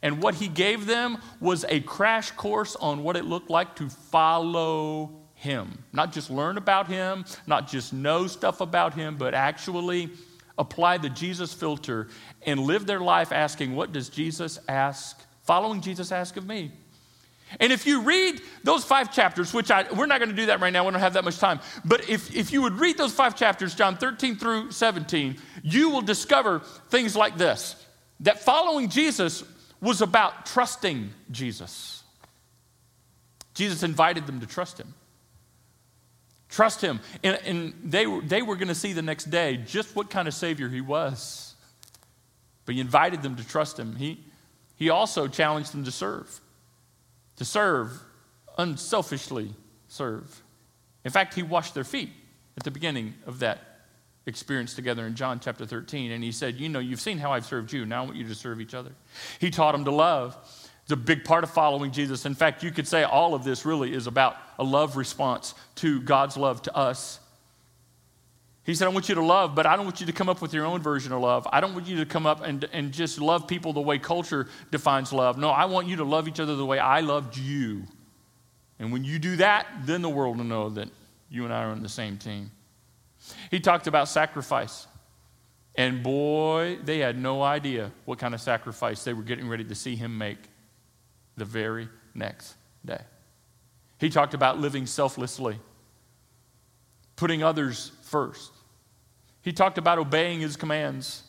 And 0.02 0.22
what 0.22 0.34
he 0.34 0.48
gave 0.48 0.86
them 0.86 1.18
was 1.40 1.64
a 1.68 1.80
crash 1.80 2.30
course 2.32 2.76
on 2.76 3.02
what 3.02 3.16
it 3.16 3.24
looked 3.24 3.50
like 3.50 3.76
to 3.76 3.88
follow 3.88 5.10
him. 5.34 5.78
Not 5.92 6.12
just 6.12 6.30
learn 6.30 6.58
about 6.58 6.88
him, 6.88 7.24
not 7.46 7.68
just 7.68 7.92
know 7.92 8.26
stuff 8.26 8.60
about 8.60 8.94
him, 8.94 9.16
but 9.16 9.34
actually 9.34 10.10
apply 10.56 10.98
the 10.98 11.10
Jesus 11.10 11.52
filter 11.52 12.08
and 12.46 12.60
live 12.60 12.86
their 12.86 13.00
life 13.00 13.32
asking, 13.32 13.74
What 13.74 13.92
does 13.92 14.08
Jesus 14.08 14.58
ask 14.68 15.24
Following 15.44 15.82
Jesus 15.82 16.10
ask 16.10 16.36
of 16.36 16.46
me. 16.46 16.72
And 17.60 17.70
if 17.70 17.86
you 17.86 18.00
read 18.00 18.40
those 18.64 18.82
five 18.82 19.12
chapters, 19.12 19.52
which 19.52 19.70
I, 19.70 19.84
we're 19.92 20.06
not 20.06 20.18
going 20.18 20.30
to 20.30 20.36
do 20.36 20.46
that 20.46 20.60
right 20.60 20.72
now, 20.72 20.84
we 20.84 20.90
don't 20.90 21.00
have 21.00 21.12
that 21.12 21.24
much 21.24 21.38
time, 21.38 21.60
but 21.84 22.08
if, 22.08 22.34
if 22.34 22.50
you 22.50 22.62
would 22.62 22.72
read 22.80 22.96
those 22.96 23.12
five 23.12 23.36
chapters, 23.36 23.74
John 23.74 23.96
13 23.96 24.36
through 24.36 24.72
17, 24.72 25.36
you 25.62 25.90
will 25.90 26.00
discover 26.00 26.60
things 26.88 27.14
like 27.14 27.36
this 27.36 27.76
that 28.20 28.40
following 28.40 28.88
Jesus 28.88 29.44
was 29.84 30.00
about 30.00 30.46
trusting 30.46 31.12
Jesus. 31.30 32.02
Jesus 33.52 33.82
invited 33.82 34.26
them 34.26 34.40
to 34.40 34.46
trust 34.46 34.80
him. 34.80 34.94
Trust 36.48 36.80
him. 36.80 37.00
And, 37.22 37.38
and 37.44 37.74
they, 37.84 38.06
they 38.20 38.40
were 38.40 38.56
going 38.56 38.68
to 38.68 38.74
see 38.74 38.94
the 38.94 39.02
next 39.02 39.24
day 39.26 39.58
just 39.58 39.94
what 39.94 40.08
kind 40.08 40.26
of 40.26 40.32
Savior 40.32 40.70
he 40.70 40.80
was. 40.80 41.54
But 42.64 42.76
he 42.76 42.80
invited 42.80 43.22
them 43.22 43.36
to 43.36 43.46
trust 43.46 43.78
him. 43.78 43.96
He, 43.96 44.24
he 44.76 44.88
also 44.88 45.28
challenged 45.28 45.72
them 45.72 45.84
to 45.84 45.90
serve, 45.90 46.40
to 47.36 47.44
serve, 47.44 47.92
unselfishly 48.56 49.52
serve. 49.88 50.42
In 51.04 51.10
fact, 51.10 51.34
he 51.34 51.42
washed 51.42 51.74
their 51.74 51.84
feet 51.84 52.10
at 52.56 52.64
the 52.64 52.70
beginning 52.70 53.14
of 53.26 53.40
that 53.40 53.73
experience 54.26 54.74
together 54.74 55.06
in 55.06 55.14
John 55.14 55.40
chapter 55.40 55.66
13. 55.66 56.12
And 56.12 56.24
he 56.24 56.32
said, 56.32 56.56
You 56.56 56.68
know, 56.68 56.78
you've 56.78 57.00
seen 57.00 57.18
how 57.18 57.32
I've 57.32 57.46
served 57.46 57.72
you. 57.72 57.84
Now 57.84 58.02
I 58.02 58.06
want 58.06 58.16
you 58.16 58.28
to 58.28 58.34
serve 58.34 58.60
each 58.60 58.74
other. 58.74 58.90
He 59.38 59.50
taught 59.50 59.72
them 59.72 59.84
to 59.84 59.90
love. 59.90 60.36
It's 60.82 60.92
a 60.92 60.96
big 60.96 61.24
part 61.24 61.44
of 61.44 61.50
following 61.50 61.92
Jesus. 61.92 62.26
In 62.26 62.34
fact, 62.34 62.62
you 62.62 62.70
could 62.70 62.86
say 62.86 63.04
all 63.04 63.34
of 63.34 63.42
this 63.42 63.64
really 63.64 63.94
is 63.94 64.06
about 64.06 64.36
a 64.58 64.64
love 64.64 64.96
response 64.96 65.54
to 65.76 66.00
God's 66.02 66.36
love 66.36 66.60
to 66.62 66.76
us. 66.76 67.20
He 68.64 68.74
said, 68.74 68.86
I 68.86 68.90
want 68.90 69.08
you 69.10 69.14
to 69.14 69.24
love, 69.24 69.54
but 69.54 69.66
I 69.66 69.76
don't 69.76 69.84
want 69.84 70.00
you 70.00 70.06
to 70.06 70.12
come 70.12 70.28
up 70.28 70.40
with 70.40 70.54
your 70.54 70.64
own 70.64 70.82
version 70.82 71.12
of 71.12 71.20
love. 71.20 71.46
I 71.52 71.60
don't 71.60 71.74
want 71.74 71.86
you 71.86 71.98
to 71.98 72.06
come 72.06 72.26
up 72.26 72.42
and, 72.42 72.66
and 72.72 72.92
just 72.92 73.20
love 73.20 73.46
people 73.46 73.74
the 73.74 73.80
way 73.80 73.98
culture 73.98 74.48
defines 74.70 75.12
love. 75.12 75.36
No, 75.36 75.50
I 75.50 75.66
want 75.66 75.86
you 75.86 75.96
to 75.96 76.04
love 76.04 76.28
each 76.28 76.40
other 76.40 76.56
the 76.56 76.64
way 76.64 76.78
I 76.78 77.00
loved 77.00 77.36
you. 77.36 77.84
And 78.78 78.90
when 78.90 79.04
you 79.04 79.18
do 79.18 79.36
that, 79.36 79.66
then 79.84 80.00
the 80.02 80.08
world 80.08 80.38
will 80.38 80.44
know 80.44 80.70
that 80.70 80.88
you 81.30 81.44
and 81.44 81.52
I 81.52 81.64
are 81.64 81.70
on 81.70 81.82
the 81.82 81.88
same 81.88 82.16
team. 82.16 82.50
He 83.50 83.60
talked 83.60 83.86
about 83.86 84.08
sacrifice. 84.08 84.86
And 85.76 86.02
boy, 86.02 86.78
they 86.84 86.98
had 86.98 87.18
no 87.18 87.42
idea 87.42 87.90
what 88.04 88.18
kind 88.18 88.34
of 88.34 88.40
sacrifice 88.40 89.02
they 89.02 89.12
were 89.12 89.22
getting 89.22 89.48
ready 89.48 89.64
to 89.64 89.74
see 89.74 89.96
him 89.96 90.16
make 90.16 90.38
the 91.36 91.44
very 91.44 91.88
next 92.14 92.54
day. 92.84 93.00
He 93.98 94.08
talked 94.08 94.34
about 94.34 94.58
living 94.58 94.86
selflessly, 94.86 95.58
putting 97.16 97.42
others 97.42 97.90
first. 98.02 98.52
He 99.42 99.52
talked 99.52 99.78
about 99.78 99.98
obeying 99.98 100.40
his 100.40 100.56
commands. 100.56 101.23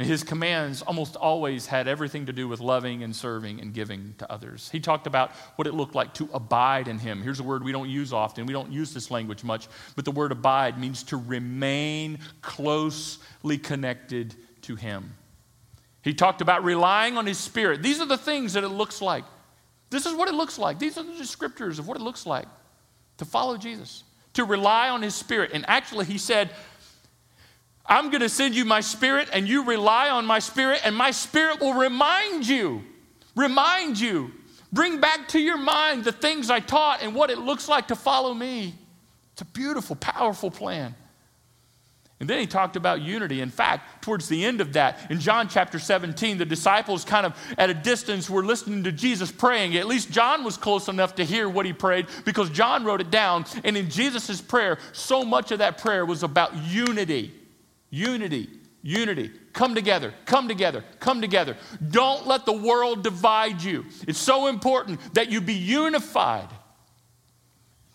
And 0.00 0.08
his 0.08 0.24
commands 0.24 0.80
almost 0.80 1.14
always 1.14 1.66
had 1.66 1.86
everything 1.86 2.24
to 2.24 2.32
do 2.32 2.48
with 2.48 2.60
loving 2.60 3.02
and 3.02 3.14
serving 3.14 3.60
and 3.60 3.74
giving 3.74 4.14
to 4.16 4.32
others. 4.32 4.70
He 4.72 4.80
talked 4.80 5.06
about 5.06 5.32
what 5.56 5.66
it 5.66 5.74
looked 5.74 5.94
like 5.94 6.14
to 6.14 6.28
abide 6.32 6.88
in 6.88 6.98
him. 6.98 7.20
Here's 7.20 7.38
a 7.38 7.42
word 7.42 7.62
we 7.62 7.70
don't 7.70 7.90
use 7.90 8.10
often. 8.10 8.46
We 8.46 8.54
don't 8.54 8.72
use 8.72 8.94
this 8.94 9.10
language 9.10 9.44
much, 9.44 9.68
but 9.96 10.06
the 10.06 10.10
word 10.10 10.32
abide 10.32 10.80
means 10.80 11.02
to 11.02 11.18
remain 11.18 12.18
closely 12.40 13.58
connected 13.58 14.34
to 14.62 14.74
him. 14.74 15.12
He 16.00 16.14
talked 16.14 16.40
about 16.40 16.64
relying 16.64 17.18
on 17.18 17.26
his 17.26 17.36
spirit. 17.36 17.82
These 17.82 18.00
are 18.00 18.06
the 18.06 18.16
things 18.16 18.54
that 18.54 18.64
it 18.64 18.68
looks 18.68 19.02
like. 19.02 19.24
This 19.90 20.06
is 20.06 20.14
what 20.14 20.28
it 20.28 20.34
looks 20.34 20.58
like. 20.58 20.78
These 20.78 20.96
are 20.96 21.02
the 21.02 21.12
descriptors 21.12 21.78
of 21.78 21.86
what 21.86 21.98
it 21.98 22.02
looks 22.02 22.24
like 22.24 22.48
to 23.18 23.26
follow 23.26 23.58
Jesus, 23.58 24.04
to 24.32 24.44
rely 24.44 24.88
on 24.88 25.02
his 25.02 25.14
spirit. 25.14 25.50
And 25.52 25.62
actually, 25.68 26.06
he 26.06 26.16
said, 26.16 26.48
I'm 27.90 28.10
going 28.10 28.20
to 28.20 28.28
send 28.28 28.54
you 28.54 28.64
my 28.64 28.80
spirit, 28.80 29.28
and 29.32 29.48
you 29.48 29.64
rely 29.64 30.10
on 30.10 30.24
my 30.24 30.38
spirit, 30.38 30.80
and 30.84 30.94
my 30.94 31.10
spirit 31.10 31.60
will 31.60 31.74
remind 31.74 32.46
you, 32.46 32.84
remind 33.34 33.98
you, 33.98 34.30
bring 34.72 35.00
back 35.00 35.26
to 35.30 35.40
your 35.40 35.58
mind 35.58 36.04
the 36.04 36.12
things 36.12 36.50
I 36.50 36.60
taught 36.60 37.02
and 37.02 37.16
what 37.16 37.30
it 37.30 37.38
looks 37.38 37.68
like 37.68 37.88
to 37.88 37.96
follow 37.96 38.32
me. 38.32 38.76
It's 39.32 39.42
a 39.42 39.44
beautiful, 39.44 39.96
powerful 39.96 40.52
plan. 40.52 40.94
And 42.20 42.28
then 42.28 42.38
he 42.38 42.46
talked 42.46 42.76
about 42.76 43.00
unity. 43.00 43.40
In 43.40 43.50
fact, 43.50 44.04
towards 44.04 44.28
the 44.28 44.44
end 44.44 44.60
of 44.60 44.74
that, 44.74 45.10
in 45.10 45.18
John 45.18 45.48
chapter 45.48 45.78
17, 45.80 46.38
the 46.38 46.44
disciples 46.44 47.02
kind 47.04 47.26
of 47.26 47.34
at 47.58 47.70
a 47.70 47.74
distance 47.74 48.30
were 48.30 48.44
listening 48.44 48.84
to 48.84 48.92
Jesus 48.92 49.32
praying. 49.32 49.76
At 49.76 49.86
least 49.86 50.12
John 50.12 50.44
was 50.44 50.56
close 50.58 50.88
enough 50.88 51.16
to 51.16 51.24
hear 51.24 51.48
what 51.48 51.66
he 51.66 51.72
prayed 51.72 52.06
because 52.24 52.50
John 52.50 52.84
wrote 52.84 53.00
it 53.00 53.10
down. 53.10 53.46
And 53.64 53.76
in 53.76 53.88
Jesus' 53.88 54.40
prayer, 54.40 54.78
so 54.92 55.24
much 55.24 55.50
of 55.50 55.58
that 55.58 55.78
prayer 55.78 56.04
was 56.04 56.22
about 56.22 56.54
unity. 56.56 57.32
Unity, 57.90 58.48
unity. 58.82 59.30
Come 59.52 59.74
together, 59.74 60.14
come 60.24 60.48
together, 60.48 60.84
come 61.00 61.20
together. 61.20 61.56
Don't 61.90 62.26
let 62.26 62.46
the 62.46 62.52
world 62.52 63.02
divide 63.02 63.62
you. 63.62 63.84
It's 64.06 64.18
so 64.18 64.46
important 64.46 65.14
that 65.14 65.30
you 65.30 65.40
be 65.40 65.54
unified. 65.54 66.48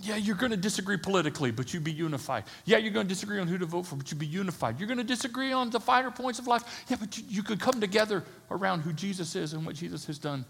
Yeah, 0.01 0.17
you're 0.17 0.35
going 0.35 0.51
to 0.51 0.57
disagree 0.57 0.97
politically, 0.97 1.51
but 1.51 1.73
you 1.73 1.79
be 1.79 1.91
unified. 1.91 2.43
Yeah, 2.65 2.77
you're 2.77 2.91
going 2.91 3.07
to 3.07 3.13
disagree 3.13 3.39
on 3.39 3.47
who 3.47 3.57
to 3.57 3.65
vote 3.65 3.87
for, 3.87 3.95
but 3.95 4.11
you 4.11 4.17
be 4.17 4.27
unified. 4.27 4.77
You're 4.77 4.87
going 4.87 4.99
to 4.99 5.03
disagree 5.05 5.51
on 5.51 5.69
the 5.69 5.79
finer 5.79 6.11
points 6.11 6.37
of 6.37 6.47
life. 6.47 6.85
Yeah, 6.89 6.97
but 6.99 7.17
you, 7.17 7.23
you 7.27 7.43
could 7.43 7.59
come 7.59 7.79
together 7.79 8.23
around 8.51 8.81
who 8.81 8.91
Jesus 8.93 9.35
is 9.35 9.53
and 9.53 9.65
what 9.65 9.75
Jesus 9.75 10.05
has 10.05 10.19
done 10.19 10.45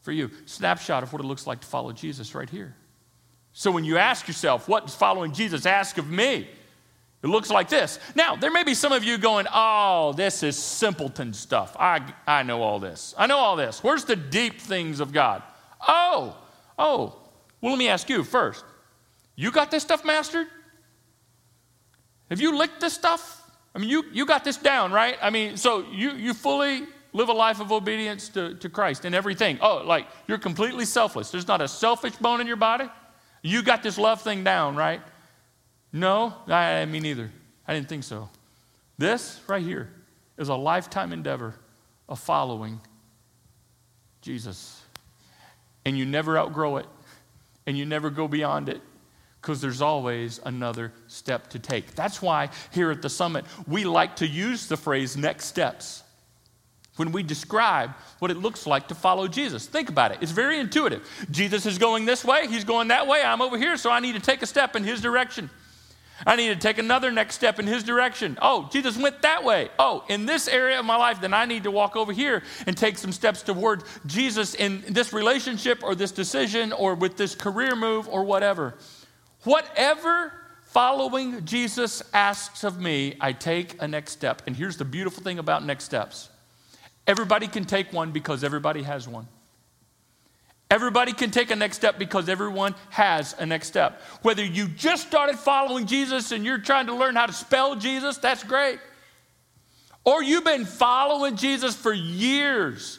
for 0.00 0.12
you. 0.12 0.30
Snapshot 0.46 1.04
of 1.04 1.12
what 1.12 1.22
it 1.22 1.26
looks 1.26 1.46
like 1.46 1.60
to 1.60 1.66
follow 1.66 1.92
Jesus 1.92 2.34
right 2.34 2.50
here. 2.50 2.74
So 3.52 3.70
when 3.70 3.84
you 3.84 3.98
ask 3.98 4.26
yourself, 4.26 4.68
what 4.68 4.86
does 4.86 4.94
following 4.94 5.32
Jesus 5.32 5.64
ask 5.64 5.96
of 5.96 6.10
me? 6.10 6.48
It 7.22 7.28
looks 7.28 7.50
like 7.50 7.68
this. 7.68 8.00
Now, 8.16 8.34
there 8.34 8.50
may 8.50 8.64
be 8.64 8.74
some 8.74 8.90
of 8.90 9.04
you 9.04 9.16
going, 9.16 9.46
oh, 9.52 10.12
this 10.12 10.42
is 10.42 10.56
simpleton 10.56 11.32
stuff. 11.32 11.76
I, 11.78 12.12
I 12.26 12.42
know 12.42 12.62
all 12.62 12.80
this. 12.80 13.14
I 13.16 13.26
know 13.26 13.38
all 13.38 13.54
this. 13.54 13.82
Where's 13.82 14.04
the 14.04 14.16
deep 14.16 14.60
things 14.60 14.98
of 14.98 15.12
God? 15.12 15.42
Oh, 15.86 16.36
oh. 16.78 17.16
Well, 17.60 17.72
let 17.72 17.78
me 17.78 17.88
ask 17.88 18.08
you 18.08 18.24
first 18.24 18.64
you 19.36 19.50
got 19.50 19.70
this 19.70 19.82
stuff 19.82 20.04
mastered? 20.04 20.46
Have 22.28 22.40
you 22.40 22.56
licked 22.56 22.80
this 22.80 22.92
stuff? 22.92 23.50
I 23.74 23.78
mean, 23.78 23.88
you, 23.88 24.04
you 24.12 24.26
got 24.26 24.44
this 24.44 24.56
down, 24.56 24.92
right? 24.92 25.16
I 25.22 25.30
mean, 25.30 25.56
so 25.56 25.86
you, 25.90 26.12
you 26.12 26.34
fully 26.34 26.86
live 27.12 27.28
a 27.28 27.32
life 27.32 27.60
of 27.60 27.72
obedience 27.72 28.28
to, 28.30 28.54
to 28.56 28.68
Christ 28.68 29.04
in 29.04 29.14
everything. 29.14 29.58
Oh, 29.60 29.82
like 29.84 30.06
you're 30.26 30.38
completely 30.38 30.84
selfless. 30.84 31.30
There's 31.30 31.48
not 31.48 31.60
a 31.60 31.68
selfish 31.68 32.16
bone 32.16 32.40
in 32.40 32.46
your 32.46 32.56
body. 32.56 32.88
You 33.42 33.62
got 33.62 33.82
this 33.82 33.98
love 33.98 34.22
thing 34.22 34.44
down, 34.44 34.76
right? 34.76 35.00
No, 35.92 36.34
I, 36.48 36.84
me 36.86 37.00
neither. 37.00 37.30
I 37.66 37.74
didn't 37.74 37.88
think 37.88 38.04
so. 38.04 38.28
This 38.98 39.40
right 39.46 39.62
here 39.62 39.90
is 40.38 40.48
a 40.48 40.54
lifetime 40.54 41.12
endeavor 41.12 41.54
of 42.08 42.18
following 42.18 42.80
Jesus. 44.20 44.80
And 45.84 45.98
you 45.98 46.06
never 46.06 46.38
outgrow 46.38 46.76
it, 46.76 46.86
and 47.66 47.76
you 47.76 47.84
never 47.84 48.10
go 48.10 48.28
beyond 48.28 48.68
it 48.68 48.80
because 49.40 49.60
there's 49.60 49.82
always 49.82 50.40
another 50.44 50.92
step 51.08 51.48
to 51.50 51.58
take. 51.58 51.94
That's 51.94 52.22
why 52.22 52.50
here 52.70 52.92
at 52.92 53.02
the 53.02 53.10
summit, 53.10 53.44
we 53.66 53.84
like 53.84 54.16
to 54.16 54.26
use 54.26 54.68
the 54.68 54.76
phrase 54.76 55.16
next 55.16 55.46
steps 55.46 56.04
when 56.96 57.10
we 57.10 57.22
describe 57.22 57.90
what 58.20 58.30
it 58.30 58.36
looks 58.36 58.66
like 58.66 58.86
to 58.88 58.94
follow 58.94 59.26
Jesus. 59.26 59.66
Think 59.66 59.88
about 59.88 60.12
it, 60.12 60.18
it's 60.20 60.30
very 60.30 60.58
intuitive. 60.58 61.08
Jesus 61.30 61.66
is 61.66 61.78
going 61.78 62.04
this 62.04 62.24
way, 62.24 62.46
he's 62.46 62.64
going 62.64 62.88
that 62.88 63.08
way, 63.08 63.22
I'm 63.22 63.42
over 63.42 63.58
here, 63.58 63.76
so 63.76 63.90
I 63.90 63.98
need 63.98 64.14
to 64.14 64.20
take 64.20 64.42
a 64.42 64.46
step 64.46 64.76
in 64.76 64.84
his 64.84 65.00
direction. 65.00 65.50
I 66.26 66.36
need 66.36 66.48
to 66.48 66.56
take 66.56 66.78
another 66.78 67.10
next 67.10 67.34
step 67.34 67.58
in 67.58 67.66
his 67.66 67.82
direction. 67.82 68.38
Oh, 68.40 68.68
Jesus 68.72 68.96
went 68.96 69.22
that 69.22 69.44
way. 69.44 69.68
Oh, 69.78 70.04
in 70.08 70.26
this 70.26 70.48
area 70.48 70.78
of 70.78 70.84
my 70.84 70.96
life, 70.96 71.20
then 71.20 71.34
I 71.34 71.44
need 71.44 71.64
to 71.64 71.70
walk 71.70 71.96
over 71.96 72.12
here 72.12 72.42
and 72.66 72.76
take 72.76 72.98
some 72.98 73.12
steps 73.12 73.42
toward 73.42 73.84
Jesus 74.06 74.54
in 74.54 74.82
this 74.88 75.12
relationship 75.12 75.82
or 75.82 75.94
this 75.94 76.12
decision 76.12 76.72
or 76.72 76.94
with 76.94 77.16
this 77.16 77.34
career 77.34 77.74
move 77.74 78.08
or 78.08 78.24
whatever. 78.24 78.74
Whatever 79.44 80.32
following 80.64 81.44
Jesus 81.44 82.02
asks 82.14 82.64
of 82.64 82.80
me, 82.80 83.16
I 83.20 83.32
take 83.32 83.80
a 83.82 83.88
next 83.88 84.12
step. 84.12 84.42
And 84.46 84.56
here's 84.56 84.76
the 84.76 84.84
beautiful 84.84 85.22
thing 85.22 85.38
about 85.38 85.64
next 85.64 85.84
steps 85.84 86.30
everybody 87.06 87.48
can 87.48 87.64
take 87.64 87.92
one 87.92 88.12
because 88.12 88.44
everybody 88.44 88.82
has 88.82 89.08
one. 89.08 89.26
Everybody 90.72 91.12
can 91.12 91.30
take 91.30 91.50
a 91.50 91.56
next 91.56 91.76
step 91.76 91.98
because 91.98 92.30
everyone 92.30 92.74
has 92.88 93.34
a 93.38 93.44
next 93.44 93.68
step. 93.68 94.00
Whether 94.22 94.42
you 94.42 94.68
just 94.68 95.06
started 95.06 95.38
following 95.38 95.84
Jesus 95.84 96.32
and 96.32 96.46
you're 96.46 96.56
trying 96.56 96.86
to 96.86 96.94
learn 96.94 97.14
how 97.14 97.26
to 97.26 97.32
spell 97.34 97.76
Jesus, 97.76 98.16
that's 98.16 98.42
great. 98.42 98.78
Or 100.02 100.22
you've 100.22 100.46
been 100.46 100.64
following 100.64 101.36
Jesus 101.36 101.76
for 101.76 101.92
years, 101.92 102.98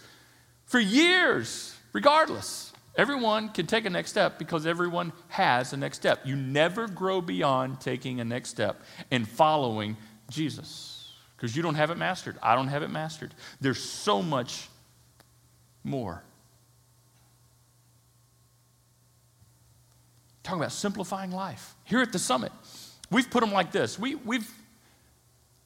for 0.65 0.79
years, 0.79 1.75
regardless. 1.93 2.71
Everyone 2.95 3.49
can 3.49 3.65
take 3.65 3.85
a 3.85 3.89
next 3.89 4.11
step 4.11 4.37
because 4.37 4.67
everyone 4.67 5.11
has 5.29 5.73
a 5.73 5.77
next 5.77 5.97
step. 5.97 6.19
You 6.25 6.35
never 6.35 6.87
grow 6.87 7.21
beyond 7.21 7.81
taking 7.81 8.19
a 8.19 8.23
next 8.23 8.49
step 8.49 8.83
and 9.09 9.27
following 9.27 9.97
Jesus 10.29 11.11
because 11.35 11.55
you 11.55 11.63
don't 11.63 11.73
have 11.73 11.89
it 11.89 11.97
mastered. 11.97 12.37
I 12.39 12.53
don't 12.53 12.67
have 12.67 12.83
it 12.83 12.91
mastered. 12.91 13.33
There's 13.61 13.81
so 13.81 14.21
much 14.21 14.69
more. 15.83 16.21
Talking 20.43 20.59
about 20.59 20.73
simplifying 20.73 21.31
life. 21.31 21.75
Here 21.85 22.01
at 22.01 22.11
the 22.11 22.19
summit, 22.19 22.51
we've 23.09 23.29
put 23.29 23.41
them 23.41 23.51
like 23.51 23.71
this. 23.71 23.97
We, 23.97 24.15
we've 24.15 24.49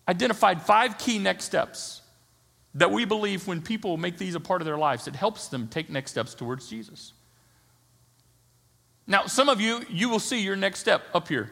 identified 0.08 0.62
five 0.62 0.98
key 0.98 1.20
next 1.20 1.46
steps 1.46 2.02
that 2.76 2.92
we 2.92 3.06
believe 3.06 3.48
when 3.48 3.62
people 3.62 3.98
make 3.98 4.18
these 4.18 4.36
a 4.36 4.40
part 4.40 4.62
of 4.62 4.66
their 4.66 4.78
lives, 4.78 5.08
it 5.08 5.16
helps 5.16 5.48
them 5.48 5.68
take 5.68 5.90
next 5.90 6.12
steps 6.12 6.36
towards 6.36 6.70
Jesus. 6.70 7.14
Now, 9.08 9.26
some 9.26 9.50
of 9.50 9.60
you, 9.60 9.82
you 9.90 10.10
will 10.10 10.20
see 10.20 10.42
your 10.42 10.56
next 10.56 10.80
step 10.80 11.02
up 11.14 11.28
here. 11.28 11.50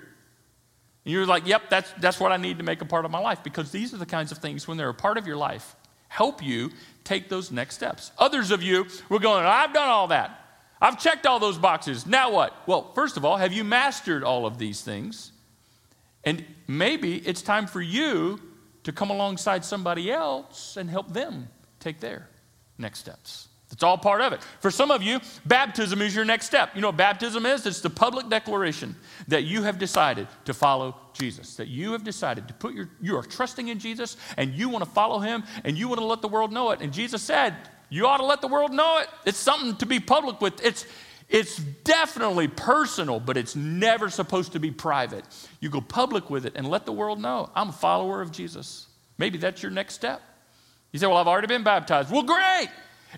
And 1.04 1.14
you're 1.14 1.26
like, 1.26 1.48
yep, 1.48 1.70
that's, 1.70 1.92
that's 1.94 2.20
what 2.20 2.32
I 2.32 2.38
need 2.38 2.60
to 2.60 2.64
make 2.64 2.82
a 2.82 2.86
part 2.86 3.06
of 3.06 3.12
my 3.12 3.20
life 3.20 3.44
because 3.44 3.72
these 3.72 3.94
are 3.94 3.98
the 3.98 4.06
kinds 4.06 4.32
of 4.32 4.38
things, 4.40 4.68
when 4.68 4.78
they're 4.78 4.90
a 4.90 4.94
part 4.94 5.18
of 5.18 5.26
your 5.26 5.38
life, 5.38 5.76
help 6.10 6.44
you 6.44 6.72
take 7.04 7.30
those 7.30 7.52
next 7.52 7.76
steps. 7.76 8.12
Others 8.20 8.52
of 8.52 8.62
you 8.62 8.86
were 9.10 9.20
going, 9.20 9.46
I've 9.46 9.74
done 9.74 9.88
all 9.88 10.08
that. 10.08 10.45
I've 10.86 11.00
checked 11.00 11.26
all 11.26 11.40
those 11.40 11.58
boxes. 11.58 12.06
Now 12.06 12.32
what? 12.32 12.56
Well, 12.68 12.92
first 12.94 13.18
of 13.18 13.26
all, 13.26 13.38
have 13.38 13.52
you 13.52 13.64
mastered 13.64 14.24
all 14.24 14.46
of 14.46 14.60
these 14.60 14.82
things? 14.82 15.32
And 16.24 16.46
maybe 16.68 17.18
it's 17.18 17.42
time 17.42 17.66
for 17.66 17.82
you 17.82 18.40
to 18.84 18.92
come 18.92 19.10
alongside 19.10 19.66
somebody 19.66 20.12
else 20.12 20.78
and 20.78 20.88
help 20.88 21.12
them 21.12 21.48
take 21.80 22.00
their 22.00 22.30
next 22.78 23.00
steps. 23.00 23.48
It's 23.72 23.82
all 23.82 23.98
part 23.98 24.22
of 24.22 24.32
it. 24.32 24.42
For 24.60 24.70
some 24.70 24.92
of 24.92 25.02
you, 25.02 25.20
baptism 25.48 26.04
is 26.04 26.16
your 26.16 26.24
next 26.24 26.46
step. 26.46 26.76
You 26.76 26.82
know 26.82 26.90
what 26.90 26.98
baptism 26.98 27.48
is? 27.48 27.66
It's 27.66 27.82
the 27.82 27.90
public 27.90 28.30
declaration 28.30 28.96
that 29.28 29.44
you 29.44 29.64
have 29.64 29.80
decided 29.80 30.28
to 30.46 30.54
follow 30.54 30.96
Jesus, 31.14 31.56
that 31.56 31.68
you 31.68 31.94
have 31.94 32.04
decided 32.04 32.48
to 32.48 32.54
put 32.54 32.76
your, 32.76 32.92
you 33.02 33.18
are 33.18 33.24
trusting 33.24 33.70
in 33.70 33.80
Jesus 33.80 34.18
and 34.38 34.54
you 34.54 34.70
want 34.70 34.86
to 34.86 34.92
follow 34.92 35.18
him 35.18 35.46
and 35.64 35.80
you 35.80 35.88
want 35.88 36.00
to 36.00 36.06
let 36.06 36.22
the 36.22 36.28
world 36.28 36.54
know 36.54 36.70
it. 36.70 36.82
And 36.82 36.94
Jesus 36.94 37.24
said, 37.24 37.56
you 37.90 38.08
ought 38.08 38.18
to 38.18 38.26
let 38.26 38.42
the 38.42 38.48
world 38.48 38.74
know 38.74 39.00
it. 39.00 39.08
It's 39.26 39.38
something 39.38 39.76
to 39.78 39.86
be 39.86 40.00
public 40.00 40.42
with. 40.42 40.64
It's, 40.64 40.86
it's 41.30 41.58
definitely 41.58 42.48
personal, 42.48 43.20
but 43.20 43.38
it's 43.38 43.56
never 43.56 44.10
supposed 44.10 44.54
to 44.54 44.60
be 44.60 44.72
private. 44.72 45.26
You 45.60 45.70
go 45.70 45.82
public 45.82 46.30
with 46.30 46.46
it 46.46 46.54
and 46.56 46.68
let 46.68 46.86
the 46.86 46.92
world 46.92 47.20
know 47.20 47.50
I'm 47.56 47.70
a 47.70 47.74
follower 47.74 48.22
of 48.22 48.32
Jesus. 48.32 48.88
Maybe 49.18 49.38
that's 49.38 49.64
your 49.64 49.72
next 49.72 49.96
step. 49.96 50.22
You 50.92 51.00
say, 51.00 51.08
Well, 51.08 51.18
I've 51.18 51.28
already 51.28 51.48
been 51.48 51.64
baptized. 51.64 52.12
Well, 52.12 52.24
great. 52.24 52.70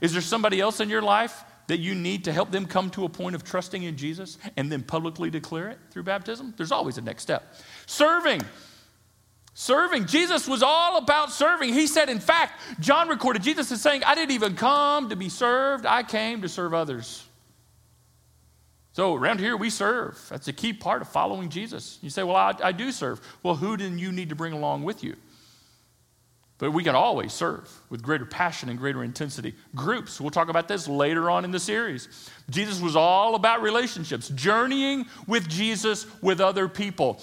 Is 0.01 0.13
there 0.13 0.21
somebody 0.21 0.61
else 0.61 0.79
in 0.79 0.89
your 0.89 1.01
life 1.01 1.43
that 1.67 1.79
you 1.79 1.95
need 1.95 2.23
to 2.25 2.31
help 2.31 2.51
them 2.51 2.65
come 2.65 2.89
to 2.91 3.03
a 3.05 3.09
point 3.09 3.35
of 3.35 3.43
trusting 3.43 3.83
in 3.83 3.97
Jesus 3.97 4.37
and 4.55 4.71
then 4.71 4.83
publicly 4.83 5.29
declare 5.29 5.69
it 5.69 5.79
through 5.91 6.03
baptism? 6.03 6.53
There's 6.55 6.71
always 6.71 6.97
a 6.97 7.01
next 7.01 7.23
step. 7.23 7.55
Serving. 7.87 8.41
Serving. 9.59 10.05
Jesus 10.05 10.47
was 10.47 10.61
all 10.61 10.99
about 10.99 11.31
serving. 11.31 11.73
He 11.73 11.87
said, 11.87 12.09
in 12.09 12.19
fact, 12.19 12.61
John 12.79 13.09
recorded 13.09 13.41
Jesus 13.41 13.71
is 13.71 13.81
saying, 13.81 14.03
I 14.03 14.13
didn't 14.13 14.35
even 14.35 14.55
come 14.55 15.09
to 15.09 15.15
be 15.15 15.29
served, 15.29 15.83
I 15.83 16.03
came 16.03 16.43
to 16.43 16.47
serve 16.47 16.75
others. 16.75 17.25
So 18.91 19.15
around 19.15 19.39
here, 19.39 19.57
we 19.57 19.71
serve. 19.71 20.23
That's 20.29 20.47
a 20.47 20.53
key 20.53 20.73
part 20.73 21.01
of 21.01 21.09
following 21.09 21.49
Jesus. 21.49 21.97
You 22.03 22.11
say, 22.11 22.21
Well, 22.21 22.35
I, 22.35 22.53
I 22.61 22.71
do 22.71 22.91
serve. 22.91 23.19
Well, 23.41 23.55
who 23.55 23.77
do 23.77 23.89
you 23.89 24.11
need 24.11 24.29
to 24.29 24.35
bring 24.35 24.53
along 24.53 24.83
with 24.83 25.03
you? 25.03 25.15
But 26.59 26.69
we 26.69 26.83
can 26.83 26.93
always 26.93 27.33
serve 27.33 27.67
with 27.89 28.03
greater 28.03 28.25
passion 28.25 28.69
and 28.69 28.77
greater 28.77 29.03
intensity. 29.03 29.55
Groups, 29.73 30.21
we'll 30.21 30.29
talk 30.29 30.49
about 30.49 30.67
this 30.67 30.87
later 30.87 31.31
on 31.31 31.45
in 31.45 31.49
the 31.49 31.59
series. 31.59 32.29
Jesus 32.51 32.79
was 32.79 32.95
all 32.95 33.33
about 33.33 33.63
relationships, 33.63 34.29
journeying 34.29 35.07
with 35.25 35.47
Jesus 35.47 36.05
with 36.21 36.41
other 36.41 36.67
people. 36.67 37.19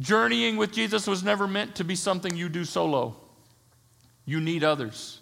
Journeying 0.00 0.56
with 0.56 0.72
Jesus 0.72 1.06
was 1.06 1.22
never 1.22 1.46
meant 1.46 1.76
to 1.76 1.84
be 1.84 1.94
something 1.94 2.36
you 2.36 2.48
do 2.48 2.64
solo. 2.64 3.16
You 4.24 4.40
need 4.40 4.64
others. 4.64 5.20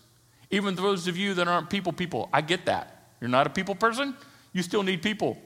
Even 0.50 0.74
those 0.74 1.08
of 1.08 1.16
you 1.16 1.34
that 1.34 1.48
aren't 1.48 1.70
people 1.70 1.92
people, 1.92 2.28
I 2.32 2.40
get 2.40 2.66
that. 2.66 3.06
You're 3.20 3.30
not 3.30 3.46
a 3.46 3.50
people 3.50 3.74
person, 3.74 4.16
you 4.52 4.62
still 4.62 4.82
need 4.82 5.02
people. 5.02 5.38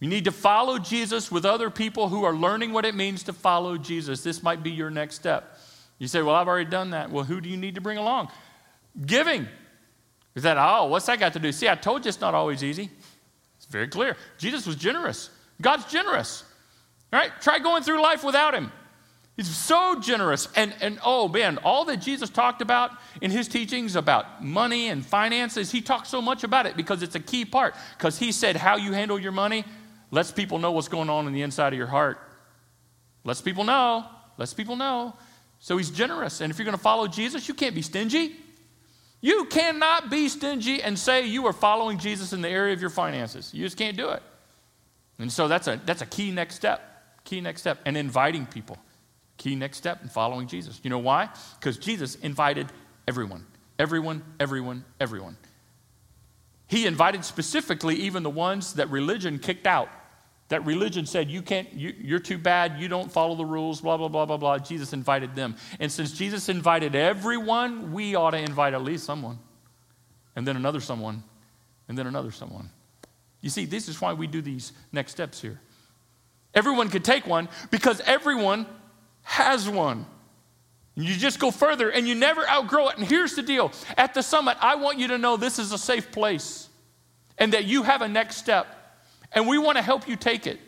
You 0.00 0.08
need 0.08 0.24
to 0.24 0.32
follow 0.32 0.78
Jesus 0.78 1.30
with 1.30 1.44
other 1.44 1.70
people 1.70 2.08
who 2.08 2.24
are 2.24 2.34
learning 2.34 2.72
what 2.72 2.84
it 2.84 2.94
means 2.94 3.24
to 3.24 3.32
follow 3.32 3.76
Jesus. 3.76 4.22
This 4.22 4.42
might 4.42 4.62
be 4.62 4.70
your 4.70 4.90
next 4.90 5.16
step. 5.16 5.58
You 5.98 6.06
say, 6.06 6.22
Well, 6.22 6.36
I've 6.36 6.46
already 6.46 6.70
done 6.70 6.90
that. 6.90 7.10
Well, 7.10 7.24
who 7.24 7.40
do 7.40 7.48
you 7.48 7.56
need 7.56 7.74
to 7.74 7.80
bring 7.80 7.98
along? 7.98 8.28
Giving. 9.04 9.48
Is 10.36 10.44
that, 10.44 10.56
oh, 10.56 10.86
what's 10.86 11.06
that 11.06 11.18
got 11.18 11.32
to 11.32 11.40
do? 11.40 11.50
See, 11.50 11.68
I 11.68 11.74
told 11.74 12.04
you 12.04 12.10
it's 12.10 12.20
not 12.20 12.32
always 12.32 12.62
easy. 12.62 12.90
It's 13.56 13.66
very 13.66 13.88
clear. 13.88 14.16
Jesus 14.36 14.66
was 14.66 14.76
generous. 14.76 15.30
God's 15.60 15.84
generous. 15.86 16.44
Right? 17.12 17.32
Try 17.40 17.58
going 17.58 17.82
through 17.82 18.02
life 18.02 18.22
without 18.22 18.54
him. 18.54 18.72
He's 19.36 19.48
so 19.56 20.00
generous. 20.00 20.48
And, 20.56 20.74
and 20.80 20.98
oh, 21.04 21.28
man, 21.28 21.58
all 21.58 21.84
that 21.86 21.98
Jesus 21.98 22.28
talked 22.28 22.60
about 22.60 22.90
in 23.20 23.30
his 23.30 23.46
teachings 23.46 23.94
about 23.94 24.44
money 24.44 24.88
and 24.88 25.06
finances, 25.06 25.70
he 25.70 25.80
talked 25.80 26.08
so 26.08 26.20
much 26.20 26.42
about 26.42 26.66
it 26.66 26.76
because 26.76 27.02
it's 27.02 27.14
a 27.14 27.20
key 27.20 27.44
part. 27.44 27.76
Because 27.96 28.18
he 28.18 28.32
said, 28.32 28.56
How 28.56 28.76
you 28.76 28.92
handle 28.92 29.18
your 29.18 29.30
money 29.30 29.64
lets 30.10 30.32
people 30.32 30.58
know 30.58 30.72
what's 30.72 30.88
going 30.88 31.08
on 31.08 31.28
in 31.28 31.32
the 31.32 31.42
inside 31.42 31.72
of 31.72 31.78
your 31.78 31.86
heart. 31.86 32.18
Lets 33.22 33.40
people 33.40 33.62
know. 33.62 34.06
Lets 34.38 34.54
people 34.54 34.74
know. 34.74 35.14
So 35.60 35.76
he's 35.76 35.90
generous. 35.90 36.40
And 36.40 36.50
if 36.50 36.58
you're 36.58 36.64
going 36.64 36.76
to 36.76 36.82
follow 36.82 37.06
Jesus, 37.06 37.46
you 37.46 37.54
can't 37.54 37.76
be 37.76 37.82
stingy. 37.82 38.34
You 39.20 39.44
cannot 39.46 40.10
be 40.10 40.28
stingy 40.28 40.82
and 40.82 40.98
say 40.98 41.26
you 41.26 41.46
are 41.46 41.52
following 41.52 41.98
Jesus 41.98 42.32
in 42.32 42.40
the 42.40 42.48
area 42.48 42.72
of 42.72 42.80
your 42.80 42.90
finances. 42.90 43.52
You 43.54 43.64
just 43.64 43.76
can't 43.76 43.96
do 43.96 44.10
it. 44.10 44.22
And 45.18 45.32
so 45.32 45.46
that's 45.46 45.68
a, 45.68 45.80
that's 45.84 46.02
a 46.02 46.06
key 46.06 46.30
next 46.30 46.54
step. 46.56 46.97
Key 47.28 47.42
next 47.42 47.60
step. 47.60 47.78
And 47.84 47.94
inviting 47.94 48.46
people. 48.46 48.78
Key 49.36 49.54
next 49.54 49.76
step 49.76 50.02
in 50.02 50.08
following 50.08 50.46
Jesus. 50.46 50.80
You 50.82 50.88
know 50.88 50.98
why? 50.98 51.28
Because 51.60 51.76
Jesus 51.76 52.14
invited 52.14 52.72
everyone. 53.06 53.44
Everyone, 53.78 54.24
everyone, 54.40 54.82
everyone. 54.98 55.36
He 56.68 56.86
invited 56.86 57.26
specifically 57.26 57.96
even 57.96 58.22
the 58.22 58.30
ones 58.30 58.72
that 58.74 58.88
religion 58.88 59.38
kicked 59.38 59.66
out 59.66 59.90
that 60.48 60.64
religion 60.64 61.04
said 61.04 61.28
you 61.28 61.42
can't 61.42 61.70
you, 61.74 61.94
you're 62.00 62.18
too 62.18 62.38
bad 62.38 62.80
you 62.80 62.88
don't 62.88 63.12
follow 63.12 63.34
the 63.34 63.44
rules 63.44 63.82
blah 63.82 63.98
blah 63.98 64.08
blah 64.08 64.24
blah 64.24 64.38
blah 64.38 64.56
jesus 64.56 64.94
invited 64.94 65.36
them 65.36 65.54
and 65.78 65.92
since 65.92 66.12
jesus 66.12 66.48
invited 66.48 66.94
everyone 66.94 67.92
we 67.92 68.14
ought 68.14 68.30
to 68.30 68.38
invite 68.38 68.72
at 68.72 68.82
least 68.82 69.04
someone 69.04 69.38
and 70.36 70.48
then 70.48 70.56
another 70.56 70.80
someone 70.80 71.22
and 71.86 71.98
then 71.98 72.06
another 72.06 72.30
someone 72.30 72.70
you 73.42 73.50
see 73.50 73.66
this 73.66 73.88
is 73.88 74.00
why 74.00 74.14
we 74.14 74.26
do 74.26 74.40
these 74.40 74.72
next 74.90 75.12
steps 75.12 75.38
here 75.42 75.60
everyone 76.58 76.88
could 76.88 77.04
take 77.04 77.26
one 77.26 77.48
because 77.70 78.00
everyone 78.00 78.66
has 79.22 79.68
one 79.68 80.04
you 80.94 81.14
just 81.14 81.38
go 81.38 81.52
further 81.52 81.90
and 81.90 82.08
you 82.08 82.14
never 82.14 82.46
outgrow 82.48 82.88
it 82.88 82.98
and 82.98 83.06
here's 83.06 83.34
the 83.34 83.42
deal 83.42 83.70
at 83.96 84.14
the 84.14 84.22
summit 84.22 84.56
i 84.60 84.74
want 84.74 84.98
you 84.98 85.08
to 85.08 85.18
know 85.18 85.36
this 85.36 85.58
is 85.58 85.72
a 85.72 85.78
safe 85.78 86.10
place 86.10 86.68
and 87.38 87.52
that 87.52 87.64
you 87.64 87.82
have 87.82 88.02
a 88.02 88.08
next 88.08 88.36
step 88.36 88.66
and 89.32 89.46
we 89.46 89.58
want 89.58 89.76
to 89.76 89.82
help 89.82 90.08
you 90.08 90.16
take 90.16 90.46
it 90.46 90.58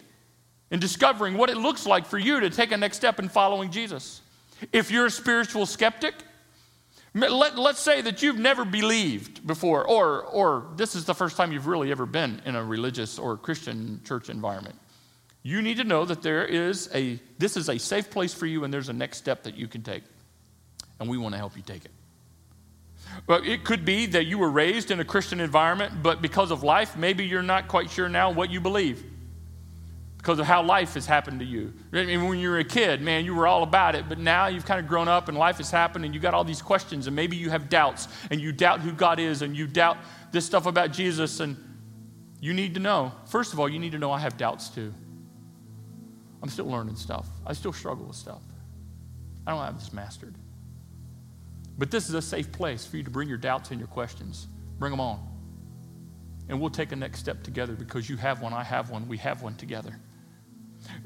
in 0.71 0.79
discovering 0.79 1.37
what 1.37 1.51
it 1.51 1.57
looks 1.57 1.87
like 1.87 2.07
for 2.07 2.19
you 2.19 2.41
to 2.41 2.51
take 2.51 2.73
a 2.73 2.77
next 2.77 2.97
step 2.97 3.19
in 3.19 3.29
following 3.29 3.71
Jesus. 3.71 4.23
If 4.73 4.91
you're 4.91 5.07
a 5.07 5.11
spiritual 5.11 5.67
skeptic, 5.67 6.15
let, 7.13 7.59
us 7.59 7.81
say 7.81 8.03
that 8.03 8.23
you've 8.23 8.39
never 8.39 8.65
believed 8.65 9.45
before, 9.45 9.85
or, 9.87 10.23
or 10.23 10.69
this 10.77 10.95
is 10.95 11.05
the 11.05 11.15
first 11.15 11.37
time 11.37 11.51
you've 11.51 11.67
really 11.67 11.91
ever 11.91 12.07
been 12.07 12.41
in 12.45 12.55
a 12.55 12.63
religious 12.63 13.19
or 13.19 13.37
Christian 13.37 14.01
church 14.05 14.29
environment. 14.29 14.77
You 15.43 15.63
need 15.63 15.79
to 15.79 15.85
know 15.85 16.05
that 16.05 16.23
there 16.23 16.45
is 16.45 16.91
a, 16.95 17.19
this 17.39 17.57
is 17.57 17.69
a 17.69 17.79
safe 17.79 18.11
place 18.11 18.35
for 18.35 18.47
you 18.47 18.65
and 18.65 18.73
there's 18.73 18.89
a 18.89 18.93
next 18.93 19.19
step 19.19 19.45
that 19.45 19.57
you 19.57 19.69
can 19.69 19.83
take. 19.83 20.03
And 20.99 21.09
we 21.09 21.17
want 21.17 21.33
to 21.35 21.39
help 21.39 21.57
you 21.57 21.63
take 21.63 21.85
it. 21.85 21.93
Well, 23.27 23.41
it 23.45 23.65
could 23.65 23.85
be 23.85 24.07
that 24.07 24.27
you 24.27 24.39
were 24.39 24.51
raised 24.51 24.91
in 24.91 25.01
a 25.01 25.05
Christian 25.05 25.41
environment, 25.41 26.03
but 26.03 26.23
because 26.23 26.51
of 26.51 26.63
life, 26.63 26.97
maybe 26.97 27.25
you're 27.25 27.43
not 27.43 27.69
quite 27.69 27.91
sure 27.91 28.09
now 28.09 28.31
what 28.31 28.51
you 28.51 28.61
believe 28.61 29.03
because 30.19 30.39
of 30.39 30.45
how 30.45 30.63
life 30.63 30.93
has 30.95 31.07
happened 31.07 31.41
to 31.41 31.47
you. 31.47 31.73
I 31.95 32.05
mean, 32.05 32.29
when 32.29 32.39
you 32.39 32.51
were 32.51 32.59
a 32.59 32.65
kid, 32.65 33.01
man, 33.01 33.25
you 33.25 33.35
were 33.35 33.47
all 33.47 33.63
about 33.63 33.95
it, 33.95 34.07
but 34.07 34.19
now 34.19 34.49
you've 34.49 34.67
kind 34.67 34.79
of 34.79 34.87
grown 34.87 35.09
up 35.09 35.29
and 35.29 35.39
life 35.39 35.57
has 35.57 35.71
happened 35.71 36.05
and 36.05 36.15
you 36.15 36.21
got 36.21 36.35
all 36.35 36.45
these 36.45 36.61
questions 36.61 37.07
and 37.07 37.17
maybe 37.17 37.39
you 37.39 37.49
have 37.49 37.71
doubts 37.71 38.07
and 38.31 38.39
you 38.39 38.53
doubt 38.53 38.81
who 38.81 38.93
God 38.93 39.19
is 39.19 39.41
and 39.41 39.57
you 39.57 39.67
doubt 39.67 39.97
this 40.31 40.45
stuff 40.45 40.67
about 40.67 40.93
Jesus 40.93 41.41
and 41.41 41.57
you 42.39 42.53
need 42.53 42.75
to 42.75 42.81
know. 42.81 43.13
First 43.29 43.55
of 43.55 43.61
all, 43.61 43.69
you 43.69 43.79
need 43.79 43.93
to 43.93 43.99
know 43.99 44.13
I 44.13 44.19
have 44.19 44.37
doubts 44.37 44.69
too. 44.69 44.93
I'm 46.43 46.49
still 46.49 46.67
learning 46.67 46.97
stuff. 46.97 47.29
I 47.47 47.53
still 47.53 47.73
struggle 47.73 48.07
with 48.07 48.17
stuff. 48.17 48.43
I 49.47 49.53
don't 49.53 49.65
have 49.65 49.79
this 49.79 49.93
mastered. 49.93 50.35
But 51.79 51.91
this 51.91 52.09
is 52.09 52.15
a 52.15 52.23
safe 52.23 52.51
place 52.53 52.85
for 52.85 52.97
you 52.97 53.03
to 53.03 53.11
bring 53.11 53.29
your 53.29 53.39
doubts 53.39 53.71
and 53.71 53.79
your 53.79 53.89
questions. 53.89 54.49
Bring 54.79 54.91
them 54.91 55.01
on. 55.01 55.27
And 56.49 56.61
we'll 56.61 56.71
take 56.71 56.93
a 56.93 56.97
next 56.97 57.21
step 57.21 57.43
together 57.43 57.75
because 57.75 58.09
you 58.09 58.17
have 58.17 58.43
one, 58.43 58.53
I 58.53 58.65
have 58.65 58.91
one, 58.91 59.09
we 59.09 59.19
have 59.19 59.43
one 59.43 59.55
together. 59.55 59.99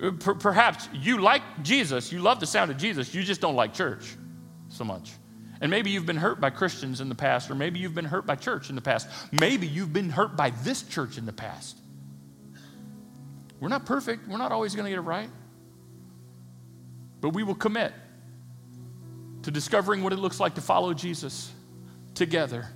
Uh, 0.02 0.12
perhaps 0.12 0.88
you 0.92 1.20
like 1.20 1.42
Jesus, 1.62 2.12
you 2.12 2.20
love 2.20 2.40
the 2.40 2.46
sound 2.46 2.70
of 2.70 2.76
Jesus, 2.76 3.14
you 3.14 3.22
just 3.22 3.40
don't 3.40 3.56
like 3.56 3.74
church 3.74 4.16
so 4.68 4.84
much. 4.84 5.12
And 5.60 5.70
maybe 5.70 5.90
you've 5.90 6.06
been 6.06 6.16
hurt 6.16 6.40
by 6.40 6.50
Christians 6.50 7.00
in 7.00 7.08
the 7.08 7.14
past, 7.14 7.50
or 7.50 7.54
maybe 7.54 7.78
you've 7.78 7.94
been 7.94 8.04
hurt 8.04 8.26
by 8.26 8.36
church 8.36 8.68
in 8.68 8.74
the 8.74 8.82
past. 8.82 9.08
Maybe 9.32 9.66
you've 9.66 9.92
been 9.92 10.10
hurt 10.10 10.36
by 10.36 10.50
this 10.50 10.82
church 10.82 11.18
in 11.18 11.26
the 11.26 11.32
past. 11.32 11.78
We're 13.64 13.70
not 13.70 13.86
perfect, 13.86 14.28
we're 14.28 14.36
not 14.36 14.52
always 14.52 14.74
going 14.74 14.84
to 14.84 14.90
get 14.90 14.98
it 14.98 15.08
right. 15.08 15.30
But 17.22 17.30
we 17.30 17.42
will 17.42 17.54
commit 17.54 17.94
to 19.40 19.50
discovering 19.50 20.02
what 20.02 20.12
it 20.12 20.18
looks 20.18 20.38
like 20.38 20.56
to 20.56 20.60
follow 20.60 20.92
Jesus 20.92 21.50
together. 22.14 22.66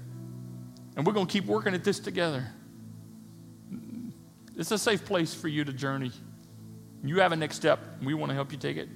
And 0.97 1.07
we're 1.07 1.13
going 1.13 1.27
to 1.27 1.31
keep 1.31 1.45
working 1.45 1.75
at 1.75 1.85
this 1.85 2.01
together. 2.01 2.47
It's 4.57 4.71
a 4.71 4.79
safe 4.79 5.05
place 5.05 5.35
for 5.35 5.49
you 5.49 5.63
to 5.63 5.75
journey. 5.75 6.11
You 7.05 7.21
have 7.21 7.33
a 7.33 7.37
next 7.37 7.57
step. 7.57 7.81
We 8.03 8.15
want 8.15 8.31
to 8.31 8.35
help 8.35 8.51
you 8.51 8.57
take 8.57 8.79
it. 8.79 8.89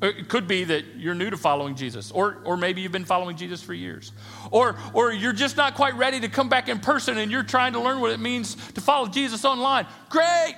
It 0.00 0.28
could 0.28 0.46
be 0.46 0.64
that 0.64 0.84
you're 0.96 1.14
new 1.14 1.28
to 1.30 1.36
following 1.36 1.74
Jesus, 1.74 2.12
or, 2.12 2.40
or 2.44 2.56
maybe 2.56 2.80
you've 2.80 2.92
been 2.92 3.04
following 3.04 3.36
Jesus 3.36 3.62
for 3.62 3.74
years. 3.74 4.12
Or, 4.52 4.76
or 4.94 5.12
you're 5.12 5.32
just 5.32 5.56
not 5.56 5.74
quite 5.74 5.94
ready 5.94 6.20
to 6.20 6.28
come 6.28 6.48
back 6.48 6.68
in 6.68 6.78
person 6.78 7.18
and 7.18 7.32
you're 7.32 7.42
trying 7.42 7.72
to 7.72 7.80
learn 7.80 8.00
what 8.00 8.12
it 8.12 8.20
means 8.20 8.54
to 8.72 8.80
follow 8.80 9.08
Jesus 9.08 9.44
online. 9.44 9.86
Great! 10.08 10.54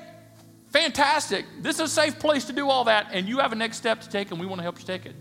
Fantastic. 0.68 1.46
This 1.60 1.76
is 1.76 1.80
a 1.80 1.88
safe 1.88 2.18
place 2.18 2.44
to 2.44 2.52
do 2.52 2.68
all 2.68 2.84
that, 2.84 3.08
and 3.12 3.28
you 3.28 3.38
have 3.38 3.52
a 3.52 3.56
next 3.56 3.78
step 3.78 4.02
to 4.02 4.08
take, 4.08 4.30
and 4.30 4.38
we 4.38 4.46
want 4.46 4.58
to 4.58 4.62
help 4.62 4.78
you 4.78 4.84
take 4.84 5.04
it. 5.04 5.16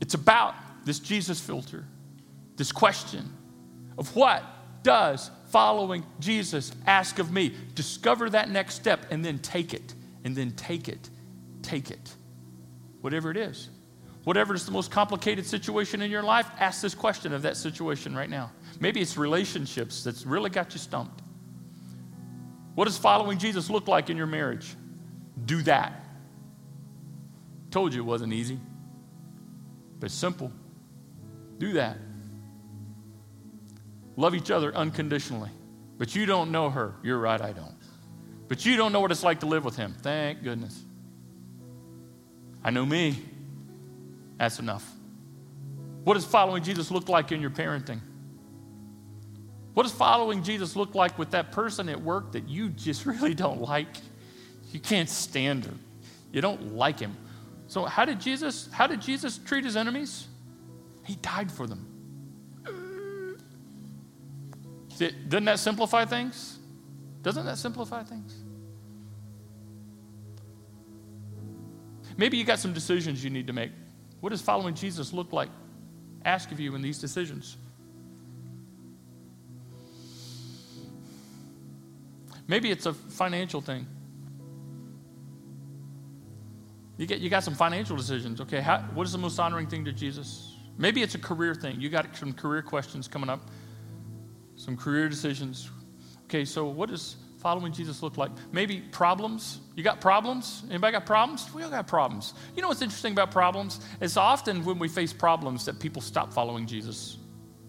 It's 0.00 0.14
about 0.14 0.54
this 0.84 0.98
Jesus 0.98 1.40
filter, 1.40 1.84
this 2.56 2.72
question 2.72 3.32
of 3.96 4.16
what 4.16 4.42
does 4.82 5.30
following 5.50 6.04
Jesus 6.18 6.72
ask 6.86 7.18
of 7.18 7.30
me? 7.30 7.54
Discover 7.74 8.30
that 8.30 8.50
next 8.50 8.74
step 8.74 9.06
and 9.10 9.24
then 9.24 9.38
take 9.38 9.72
it, 9.72 9.94
and 10.24 10.36
then 10.36 10.52
take 10.52 10.88
it, 10.88 11.10
take 11.62 11.90
it. 11.90 12.14
Whatever 13.00 13.30
it 13.30 13.36
is. 13.36 13.68
Whatever 14.24 14.54
is 14.54 14.64
the 14.64 14.72
most 14.72 14.90
complicated 14.90 15.44
situation 15.44 16.00
in 16.00 16.10
your 16.10 16.22
life, 16.22 16.46
ask 16.60 16.80
this 16.80 16.94
question 16.94 17.32
of 17.32 17.42
that 17.42 17.56
situation 17.56 18.14
right 18.14 18.30
now. 18.30 18.52
Maybe 18.78 19.00
it's 19.00 19.16
relationships 19.16 20.04
that's 20.04 20.24
really 20.24 20.50
got 20.50 20.72
you 20.72 20.78
stumped. 20.78 21.22
What 22.74 22.84
does 22.84 22.96
following 22.96 23.38
Jesus 23.38 23.68
look 23.68 23.88
like 23.88 24.10
in 24.10 24.16
your 24.16 24.26
marriage? 24.26 24.76
Do 25.44 25.62
that. 25.62 26.04
Told 27.70 27.94
you 27.94 28.02
it 28.02 28.06
wasn't 28.06 28.32
easy, 28.32 28.60
but 29.98 30.10
simple. 30.10 30.52
Do 31.58 31.72
that. 31.74 31.96
Love 34.16 34.34
each 34.34 34.50
other 34.50 34.74
unconditionally. 34.74 35.50
But 35.98 36.14
you 36.14 36.26
don't 36.26 36.50
know 36.50 36.70
her. 36.70 36.94
You're 37.02 37.18
right, 37.18 37.40
I 37.40 37.52
don't. 37.52 37.74
But 38.52 38.66
you 38.66 38.76
don't 38.76 38.92
know 38.92 39.00
what 39.00 39.10
it's 39.10 39.22
like 39.22 39.40
to 39.40 39.46
live 39.46 39.64
with 39.64 39.76
him. 39.76 39.94
Thank 40.02 40.42
goodness. 40.42 40.78
I 42.62 42.68
know 42.68 42.84
me. 42.84 43.16
That's 44.36 44.58
enough. 44.58 44.86
What 46.04 46.14
does 46.14 46.26
following 46.26 46.62
Jesus 46.62 46.90
look 46.90 47.08
like 47.08 47.32
in 47.32 47.40
your 47.40 47.48
parenting? 47.48 48.00
What 49.72 49.84
does 49.84 49.92
following 49.92 50.42
Jesus 50.42 50.76
look 50.76 50.94
like 50.94 51.18
with 51.18 51.30
that 51.30 51.50
person 51.50 51.88
at 51.88 52.02
work 52.02 52.32
that 52.32 52.46
you 52.46 52.68
just 52.68 53.06
really 53.06 53.32
don't 53.32 53.62
like? 53.62 53.88
You 54.70 54.80
can't 54.80 55.08
stand 55.08 55.64
her. 55.64 55.74
You 56.30 56.42
don't 56.42 56.74
like 56.74 57.00
him. 57.00 57.16
So 57.68 57.86
how 57.86 58.04
did 58.04 58.20
Jesus 58.20 58.68
how 58.70 58.86
did 58.86 59.00
Jesus 59.00 59.38
treat 59.38 59.64
his 59.64 59.78
enemies? 59.78 60.26
He 61.06 61.16
died 61.16 61.50
for 61.50 61.66
them. 61.66 61.86
Doesn't 64.98 65.46
that 65.46 65.58
simplify 65.58 66.04
things? 66.04 66.58
Doesn't 67.22 67.46
that 67.46 67.58
simplify 67.58 68.02
things? 68.02 68.34
Maybe 72.16 72.36
you 72.36 72.44
got 72.44 72.58
some 72.58 72.72
decisions 72.72 73.24
you 73.24 73.30
need 73.30 73.46
to 73.46 73.52
make. 73.52 73.72
What 74.20 74.30
does 74.30 74.42
following 74.42 74.74
Jesus 74.74 75.12
look 75.12 75.32
like? 75.32 75.48
Ask 76.24 76.52
of 76.52 76.60
you 76.60 76.74
in 76.74 76.82
these 76.82 76.98
decisions. 76.98 77.56
Maybe 82.46 82.70
it's 82.70 82.86
a 82.86 82.92
financial 82.92 83.60
thing. 83.60 83.86
You, 86.98 87.06
get, 87.06 87.20
you 87.20 87.30
got 87.30 87.42
some 87.44 87.54
financial 87.54 87.96
decisions. 87.96 88.40
Okay, 88.40 88.60
how, 88.60 88.80
what 88.94 89.06
is 89.06 89.12
the 89.12 89.18
most 89.18 89.38
honoring 89.38 89.66
thing 89.66 89.84
to 89.86 89.92
Jesus? 89.92 90.56
Maybe 90.76 91.02
it's 91.02 91.14
a 91.14 91.18
career 91.18 91.54
thing. 91.54 91.80
You 91.80 91.88
got 91.88 92.14
some 92.14 92.32
career 92.32 92.62
questions 92.62 93.08
coming 93.08 93.30
up 93.30 93.48
some 94.56 94.76
career 94.76 95.08
decisions. 95.08 95.70
Okay, 96.32 96.46
so 96.46 96.64
what 96.64 96.88
does 96.88 97.16
following 97.40 97.74
Jesus 97.74 98.02
look 98.02 98.16
like? 98.16 98.30
Maybe 98.52 98.80
problems. 98.90 99.60
You 99.74 99.84
got 99.84 100.00
problems? 100.00 100.62
Anybody 100.70 100.92
got 100.92 101.04
problems? 101.04 101.52
We 101.52 101.62
all 101.62 101.68
got 101.68 101.86
problems. 101.86 102.32
You 102.56 102.62
know 102.62 102.68
what's 102.68 102.80
interesting 102.80 103.12
about 103.12 103.30
problems? 103.30 103.80
It's 104.00 104.16
often 104.16 104.64
when 104.64 104.78
we 104.78 104.88
face 104.88 105.12
problems 105.12 105.66
that 105.66 105.78
people 105.78 106.00
stop 106.00 106.32
following 106.32 106.64
Jesus. 106.64 107.18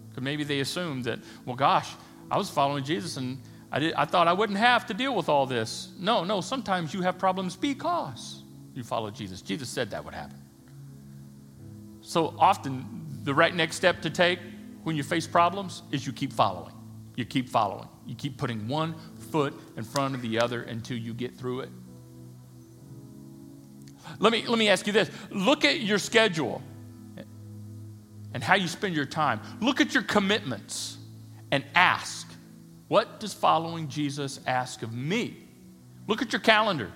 Because 0.08 0.24
maybe 0.24 0.44
they 0.44 0.60
assume 0.60 1.02
that, 1.02 1.18
well, 1.44 1.56
gosh, 1.56 1.90
I 2.30 2.38
was 2.38 2.48
following 2.48 2.84
Jesus 2.84 3.18
and 3.18 3.38
I, 3.70 3.80
did, 3.80 3.92
I 3.96 4.06
thought 4.06 4.28
I 4.28 4.32
wouldn't 4.32 4.58
have 4.58 4.86
to 4.86 4.94
deal 4.94 5.14
with 5.14 5.28
all 5.28 5.44
this. 5.44 5.90
No, 5.98 6.24
no, 6.24 6.40
sometimes 6.40 6.94
you 6.94 7.02
have 7.02 7.18
problems 7.18 7.56
because 7.56 8.44
you 8.72 8.82
follow 8.82 9.10
Jesus. 9.10 9.42
Jesus 9.42 9.68
said 9.68 9.90
that 9.90 10.02
would 10.02 10.14
happen. 10.14 10.38
So 12.00 12.34
often, 12.38 13.20
the 13.24 13.34
right 13.34 13.54
next 13.54 13.76
step 13.76 14.00
to 14.00 14.08
take 14.08 14.38
when 14.84 14.96
you 14.96 15.02
face 15.02 15.26
problems 15.26 15.82
is 15.90 16.06
you 16.06 16.14
keep 16.14 16.32
following. 16.32 16.73
You 17.16 17.24
keep 17.24 17.48
following. 17.48 17.88
You 18.06 18.14
keep 18.14 18.38
putting 18.38 18.68
one 18.68 18.94
foot 19.30 19.54
in 19.76 19.84
front 19.84 20.14
of 20.14 20.22
the 20.22 20.40
other 20.40 20.62
until 20.62 20.96
you 20.96 21.14
get 21.14 21.36
through 21.36 21.60
it. 21.60 21.70
Let 24.18 24.32
me, 24.32 24.46
let 24.46 24.58
me 24.58 24.68
ask 24.68 24.86
you 24.86 24.92
this 24.92 25.10
look 25.30 25.64
at 25.64 25.80
your 25.80 25.98
schedule 25.98 26.62
and 28.32 28.42
how 28.42 28.56
you 28.56 28.68
spend 28.68 28.94
your 28.94 29.06
time. 29.06 29.40
Look 29.60 29.80
at 29.80 29.94
your 29.94 30.02
commitments 30.02 30.98
and 31.50 31.64
ask, 31.74 32.28
what 32.88 33.20
does 33.20 33.32
following 33.32 33.88
Jesus 33.88 34.40
ask 34.46 34.82
of 34.82 34.92
me? 34.92 35.36
Look 36.06 36.20
at 36.20 36.32
your 36.32 36.40
calendar. 36.40 36.90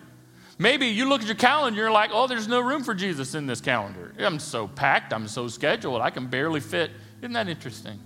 Maybe 0.58 0.86
you 0.86 1.08
look 1.08 1.20
at 1.20 1.28
your 1.28 1.36
calendar, 1.36 1.80
you're 1.80 1.90
like, 1.90 2.10
oh, 2.12 2.26
there's 2.26 2.48
no 2.48 2.60
room 2.60 2.82
for 2.82 2.92
Jesus 2.92 3.36
in 3.36 3.46
this 3.46 3.60
calendar. 3.60 4.12
I'm 4.18 4.40
so 4.40 4.66
packed, 4.66 5.12
I'm 5.12 5.28
so 5.28 5.46
scheduled, 5.46 6.02
I 6.02 6.10
can 6.10 6.26
barely 6.26 6.58
fit. 6.58 6.90
Isn't 7.20 7.32
that 7.32 7.48
interesting? 7.48 8.00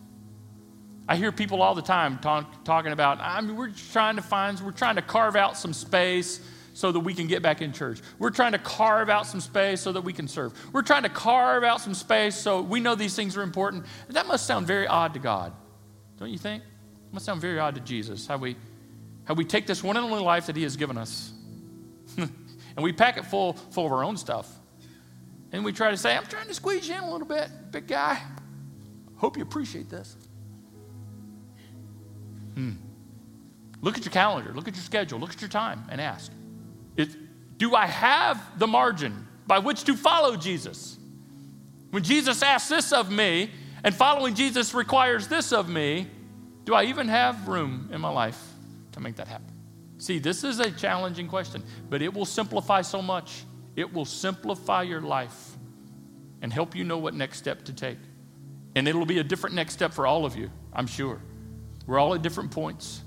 I 1.12 1.16
hear 1.16 1.30
people 1.30 1.60
all 1.60 1.74
the 1.74 1.82
time 1.82 2.16
talk, 2.20 2.64
talking 2.64 2.90
about, 2.90 3.20
I 3.20 3.38
mean, 3.42 3.54
we're 3.54 3.68
trying 3.92 4.16
to 4.16 4.22
find, 4.22 4.58
we're 4.60 4.72
trying 4.72 4.96
to 4.96 5.02
carve 5.02 5.36
out 5.36 5.58
some 5.58 5.74
space 5.74 6.40
so 6.72 6.90
that 6.90 7.00
we 7.00 7.12
can 7.12 7.26
get 7.26 7.42
back 7.42 7.60
in 7.60 7.74
church. 7.74 8.00
We're 8.18 8.30
trying 8.30 8.52
to 8.52 8.58
carve 8.58 9.10
out 9.10 9.26
some 9.26 9.42
space 9.42 9.82
so 9.82 9.92
that 9.92 10.00
we 10.00 10.14
can 10.14 10.26
serve. 10.26 10.54
We're 10.72 10.80
trying 10.80 11.02
to 11.02 11.10
carve 11.10 11.64
out 11.64 11.82
some 11.82 11.92
space 11.92 12.34
so 12.34 12.62
we 12.62 12.80
know 12.80 12.94
these 12.94 13.14
things 13.14 13.36
are 13.36 13.42
important. 13.42 13.84
That 14.08 14.26
must 14.26 14.46
sound 14.46 14.66
very 14.66 14.86
odd 14.86 15.12
to 15.12 15.20
God, 15.20 15.52
don't 16.18 16.30
you 16.30 16.38
think? 16.38 16.62
It 16.62 17.12
must 17.12 17.26
sound 17.26 17.42
very 17.42 17.58
odd 17.58 17.74
to 17.74 17.82
Jesus 17.82 18.26
how 18.26 18.38
we, 18.38 18.56
how 19.24 19.34
we 19.34 19.44
take 19.44 19.66
this 19.66 19.82
one 19.82 19.98
and 19.98 20.06
only 20.06 20.24
life 20.24 20.46
that 20.46 20.56
He 20.56 20.62
has 20.62 20.76
given 20.78 20.96
us 20.96 21.30
and 22.16 22.30
we 22.78 22.90
pack 22.90 23.18
it 23.18 23.26
full, 23.26 23.52
full 23.52 23.84
of 23.84 23.92
our 23.92 24.02
own 24.02 24.16
stuff. 24.16 24.50
And 25.52 25.62
we 25.62 25.72
try 25.72 25.90
to 25.90 25.96
say, 25.98 26.16
I'm 26.16 26.24
trying 26.24 26.48
to 26.48 26.54
squeeze 26.54 26.88
you 26.88 26.94
in 26.94 27.04
a 27.04 27.12
little 27.12 27.28
bit, 27.28 27.50
big 27.70 27.86
guy. 27.86 28.18
Hope 29.16 29.36
you 29.36 29.42
appreciate 29.42 29.90
this. 29.90 30.16
Hmm. 32.54 32.72
Look 33.80 33.96
at 33.98 34.04
your 34.04 34.12
calendar, 34.12 34.52
look 34.54 34.68
at 34.68 34.74
your 34.74 34.82
schedule, 34.84 35.18
look 35.18 35.32
at 35.32 35.40
your 35.40 35.50
time, 35.50 35.84
and 35.88 36.00
ask 36.00 36.32
Do 37.56 37.74
I 37.74 37.86
have 37.86 38.58
the 38.58 38.66
margin 38.66 39.26
by 39.46 39.58
which 39.58 39.84
to 39.84 39.94
follow 39.94 40.36
Jesus? 40.36 40.98
When 41.90 42.02
Jesus 42.02 42.42
asks 42.42 42.68
this 42.68 42.92
of 42.92 43.10
me, 43.10 43.50
and 43.84 43.94
following 43.94 44.34
Jesus 44.34 44.74
requires 44.74 45.28
this 45.28 45.52
of 45.52 45.68
me, 45.68 46.06
do 46.64 46.74
I 46.74 46.84
even 46.84 47.08
have 47.08 47.48
room 47.48 47.90
in 47.92 48.00
my 48.00 48.10
life 48.10 48.40
to 48.92 49.00
make 49.00 49.16
that 49.16 49.28
happen? 49.28 49.52
See, 49.98 50.18
this 50.18 50.44
is 50.44 50.60
a 50.60 50.70
challenging 50.70 51.28
question, 51.28 51.62
but 51.90 52.02
it 52.02 52.12
will 52.12 52.24
simplify 52.24 52.82
so 52.82 53.02
much. 53.02 53.44
It 53.76 53.92
will 53.92 54.04
simplify 54.04 54.82
your 54.82 55.00
life 55.00 55.56
and 56.40 56.52
help 56.52 56.74
you 56.74 56.84
know 56.84 56.98
what 56.98 57.14
next 57.14 57.38
step 57.38 57.64
to 57.64 57.72
take. 57.72 57.98
And 58.74 58.88
it'll 58.88 59.06
be 59.06 59.18
a 59.18 59.24
different 59.24 59.54
next 59.54 59.74
step 59.74 59.92
for 59.92 60.06
all 60.06 60.24
of 60.24 60.36
you, 60.36 60.50
I'm 60.72 60.86
sure. 60.86 61.20
We're 61.92 61.98
all 61.98 62.14
at 62.14 62.22
different 62.22 62.50
points. 62.50 63.02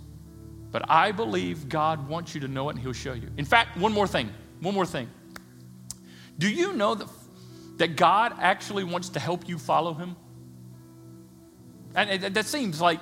But 0.69 0.87
I 0.91 1.11
believe 1.11 1.67
God 1.67 2.07
wants 2.07 2.35
you 2.35 2.41
to 2.41 2.47
know 2.47 2.69
it 2.69 2.75
and 2.75 2.79
He'll 2.79 2.93
show 2.93 3.13
you. 3.13 3.31
In 3.35 3.43
fact, 3.43 3.75
one 3.79 3.91
more 3.91 4.05
thing. 4.05 4.29
One 4.59 4.75
more 4.75 4.85
thing. 4.85 5.09
Do 6.37 6.47
you 6.47 6.71
know 6.73 6.93
that, 6.93 7.07
that 7.77 7.95
God 7.95 8.33
actually 8.39 8.83
wants 8.83 9.09
to 9.09 9.19
help 9.19 9.49
you 9.49 9.57
follow 9.57 9.95
Him? 9.95 10.15
And 11.95 12.35
that 12.35 12.45
seems 12.45 12.79
like, 12.79 12.99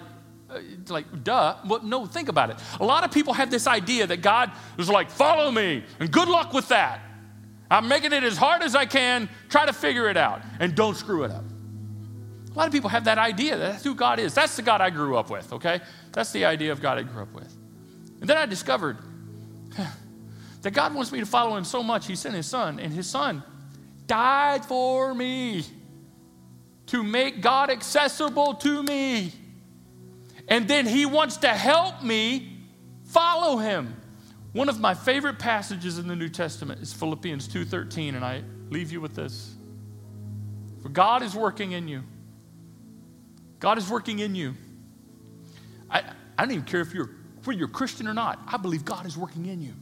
uh, 0.49 0.59
like, 0.87 1.25
duh. 1.25 1.57
Well, 1.67 1.83
no, 1.83 2.05
think 2.05 2.29
about 2.29 2.49
it. 2.51 2.55
A 2.79 2.85
lot 2.85 3.03
of 3.03 3.11
people 3.11 3.33
have 3.33 3.51
this 3.51 3.67
idea 3.67 4.07
that 4.07 4.21
God 4.21 4.53
is 4.77 4.87
like, 4.87 5.09
follow 5.09 5.51
me, 5.51 5.83
and 5.99 6.09
good 6.09 6.29
luck 6.29 6.53
with 6.53 6.69
that. 6.69 7.01
I'm 7.69 7.89
making 7.89 8.13
it 8.13 8.23
as 8.23 8.37
hard 8.37 8.61
as 8.61 8.73
I 8.73 8.85
can, 8.85 9.27
try 9.49 9.65
to 9.65 9.73
figure 9.73 10.07
it 10.09 10.15
out, 10.15 10.43
and 10.61 10.75
don't 10.75 10.95
screw 10.95 11.25
it 11.25 11.31
up. 11.31 11.43
A 12.53 12.57
lot 12.57 12.67
of 12.67 12.73
people 12.73 12.89
have 12.89 13.05
that 13.05 13.17
idea 13.17 13.57
that 13.57 13.71
that's 13.71 13.83
who 13.83 13.95
God 13.95 14.19
is. 14.19 14.33
That's 14.33 14.55
the 14.55 14.61
God 14.61 14.79
I 14.79 14.91
grew 14.91 15.17
up 15.17 15.31
with, 15.31 15.51
okay? 15.53 15.81
That's 16.11 16.31
the 16.31 16.45
idea 16.45 16.71
of 16.71 16.81
God 16.81 16.99
I 16.99 17.03
grew 17.03 17.23
up 17.23 17.33
with. 17.33 17.51
And 18.21 18.29
then 18.29 18.37
I 18.37 18.45
discovered 18.45 18.97
that 20.61 20.71
God 20.71 20.93
wants 20.93 21.11
me 21.11 21.19
to 21.19 21.25
follow 21.25 21.55
him 21.57 21.63
so 21.63 21.81
much, 21.81 22.05
he 22.05 22.15
sent 22.15 22.35
his 22.35 22.45
son, 22.45 22.79
and 22.79 22.93
his 22.93 23.09
son 23.09 23.43
died 24.05 24.65
for 24.65 25.15
me 25.15 25.63
to 26.87 27.01
make 27.01 27.41
God 27.41 27.71
accessible 27.71 28.53
to 28.55 28.83
me. 28.83 29.31
And 30.47 30.67
then 30.67 30.85
he 30.85 31.07
wants 31.07 31.37
to 31.37 31.47
help 31.47 32.03
me 32.03 32.59
follow 33.05 33.57
him. 33.57 33.95
One 34.51 34.69
of 34.69 34.79
my 34.79 34.93
favorite 34.93 35.39
passages 35.39 35.97
in 35.97 36.07
the 36.07 36.15
New 36.15 36.29
Testament 36.29 36.81
is 36.81 36.93
Philippians 36.93 37.47
2:13 37.47 38.13
and 38.13 38.23
I 38.23 38.43
leave 38.69 38.91
you 38.91 39.01
with 39.01 39.15
this. 39.15 39.55
For 40.83 40.89
God 40.89 41.23
is 41.23 41.33
working 41.33 41.71
in 41.71 41.87
you 41.87 42.03
God 43.63 43.77
is 43.77 43.89
working 43.89 44.19
in 44.19 44.35
you. 44.35 44.55
I, 45.89 46.03
I 46.37 46.43
don't 46.43 46.51
even 46.51 46.65
care 46.65 46.81
if 46.81 46.93
you're, 46.93 47.11
whether 47.45 47.57
you're 47.57 47.69
Christian 47.69 48.09
or 48.09 48.13
not. 48.13 48.37
I 48.45 48.57
believe 48.57 48.83
God 48.83 49.05
is 49.05 49.15
working 49.15 49.45
in 49.45 49.61
you. 49.61 49.73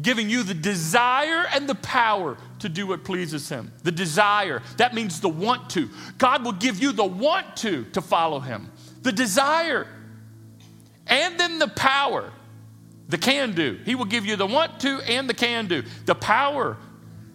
Giving 0.00 0.30
you 0.30 0.42
the 0.42 0.54
desire 0.54 1.44
and 1.52 1.68
the 1.68 1.74
power 1.74 2.38
to 2.60 2.70
do 2.70 2.86
what 2.86 3.04
pleases 3.04 3.46
Him. 3.46 3.70
The 3.82 3.92
desire, 3.92 4.62
that 4.78 4.94
means 4.94 5.20
the 5.20 5.28
want 5.28 5.68
to. 5.70 5.90
God 6.16 6.46
will 6.46 6.52
give 6.52 6.80
you 6.82 6.92
the 6.92 7.04
want 7.04 7.58
to 7.58 7.84
to 7.92 8.00
follow 8.00 8.40
Him. 8.40 8.72
The 9.02 9.12
desire. 9.12 9.86
And 11.06 11.38
then 11.38 11.58
the 11.58 11.68
power, 11.68 12.32
the 13.10 13.18
can 13.18 13.52
do. 13.52 13.78
He 13.84 13.94
will 13.94 14.06
give 14.06 14.24
you 14.24 14.36
the 14.36 14.46
want 14.46 14.80
to 14.80 15.02
and 15.06 15.28
the 15.28 15.34
can 15.34 15.66
do. 15.66 15.82
The 16.06 16.14
power 16.14 16.78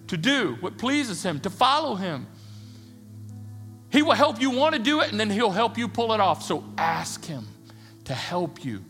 to 0.08 0.18
do 0.18 0.58
what 0.62 0.80
pleases 0.80 1.22
Him, 1.22 1.40
to 1.42 1.52
follow 1.52 1.94
Him. 1.94 2.26
He 3.94 4.02
will 4.02 4.14
help 4.14 4.42
you 4.42 4.50
want 4.50 4.74
to 4.74 4.82
do 4.82 5.02
it, 5.02 5.12
and 5.12 5.20
then 5.20 5.30
He'll 5.30 5.52
help 5.52 5.78
you 5.78 5.88
pull 5.88 6.14
it 6.14 6.20
off. 6.20 6.42
So 6.42 6.64
ask 6.80 7.24
Him 7.24 7.48
to 8.06 8.14
help 8.16 8.66
you 8.66 8.84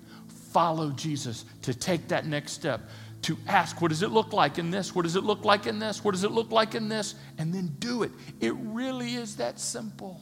follow 0.53 0.91
Jesus, 0.91 1.43
to 1.63 1.73
take 1.73 2.07
that 2.07 2.25
next 2.25 2.53
step, 2.53 2.79
to 3.23 3.37
ask, 3.45 3.81
what 3.81 3.89
does 3.89 4.01
it 4.01 4.11
look 4.11 4.31
like 4.31 4.57
in 4.57 4.71
this? 4.71 4.95
What 4.95 5.01
does 5.01 5.17
it 5.17 5.25
look 5.25 5.43
like 5.43 5.67
in 5.67 5.77
this? 5.77 6.05
What 6.05 6.11
does 6.11 6.23
it 6.23 6.31
look 6.31 6.51
like 6.51 6.73
in 6.73 6.87
this? 6.87 7.15
And 7.37 7.53
then 7.53 7.75
do 7.79 8.03
it. 8.03 8.11
It 8.39 8.53
really 8.55 9.15
is 9.15 9.35
that 9.35 9.59
simple. 9.59 10.21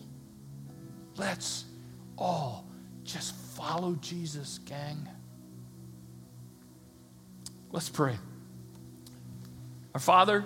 Let's 1.15 1.65
all 2.17 2.65
just 3.03 3.35
follow 3.35 3.93
Jesus, 4.01 4.59
gang. 4.65 5.07
Let's 7.71 7.89
pray. 7.89 8.15
Our 9.93 9.99
Father, 9.99 10.43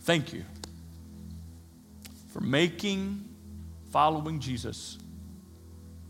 thank 0.00 0.32
you 0.32 0.44
for 2.34 2.40
making 2.40 3.24
following 3.92 4.40
Jesus 4.40 4.98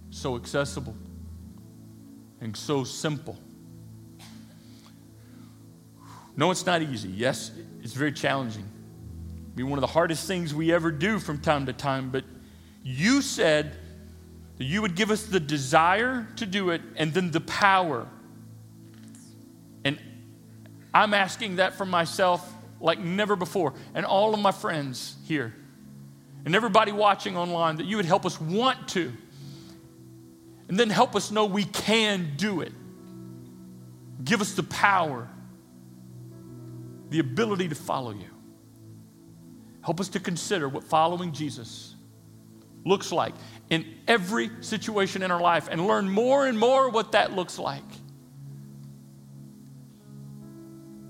so 0.08 0.36
accessible 0.36 0.96
and 2.40 2.56
so 2.56 2.82
simple. 2.82 3.38
No, 6.34 6.50
it's 6.50 6.64
not 6.64 6.80
easy. 6.80 7.10
Yes, 7.10 7.50
it's 7.82 7.92
very 7.92 8.10
challenging. 8.10 8.66
It'd 9.42 9.54
be 9.54 9.64
one 9.64 9.76
of 9.76 9.82
the 9.82 9.86
hardest 9.86 10.26
things 10.26 10.54
we 10.54 10.72
ever 10.72 10.90
do 10.90 11.18
from 11.18 11.42
time 11.42 11.66
to 11.66 11.74
time, 11.74 12.08
but 12.08 12.24
you 12.82 13.20
said 13.20 13.76
that 14.56 14.64
you 14.64 14.80
would 14.80 14.94
give 14.94 15.10
us 15.10 15.24
the 15.24 15.40
desire 15.40 16.26
to 16.36 16.46
do 16.46 16.70
it 16.70 16.80
and 16.96 17.12
then 17.12 17.32
the 17.32 17.42
power. 17.42 18.08
And 19.84 19.98
I'm 20.94 21.12
asking 21.12 21.56
that 21.56 21.74
for 21.74 21.84
myself 21.84 22.50
like 22.80 22.98
never 22.98 23.36
before, 23.36 23.74
and 23.94 24.06
all 24.06 24.32
of 24.32 24.40
my 24.40 24.52
friends 24.52 25.16
here, 25.26 25.54
and 26.44 26.54
everybody 26.54 26.92
watching 26.92 27.36
online, 27.36 27.76
that 27.76 27.86
you 27.86 27.96
would 27.96 28.06
help 28.06 28.26
us 28.26 28.40
want 28.40 28.88
to 28.88 29.12
and 30.68 30.78
then 30.78 30.90
help 30.90 31.14
us 31.14 31.30
know 31.30 31.46
we 31.46 31.64
can 31.64 32.32
do 32.36 32.60
it. 32.60 32.72
Give 34.22 34.40
us 34.40 34.52
the 34.52 34.62
power, 34.62 35.28
the 37.10 37.18
ability 37.18 37.68
to 37.68 37.74
follow 37.74 38.12
you. 38.12 38.30
Help 39.82 40.00
us 40.00 40.08
to 40.10 40.20
consider 40.20 40.68
what 40.68 40.84
following 40.84 41.32
Jesus 41.32 41.94
looks 42.86 43.12
like 43.12 43.34
in 43.70 43.84
every 44.08 44.50
situation 44.60 45.22
in 45.22 45.30
our 45.30 45.40
life 45.40 45.68
and 45.70 45.86
learn 45.86 46.08
more 46.08 46.46
and 46.46 46.58
more 46.58 46.88
what 46.88 47.12
that 47.12 47.32
looks 47.32 47.58
like. 47.58 47.82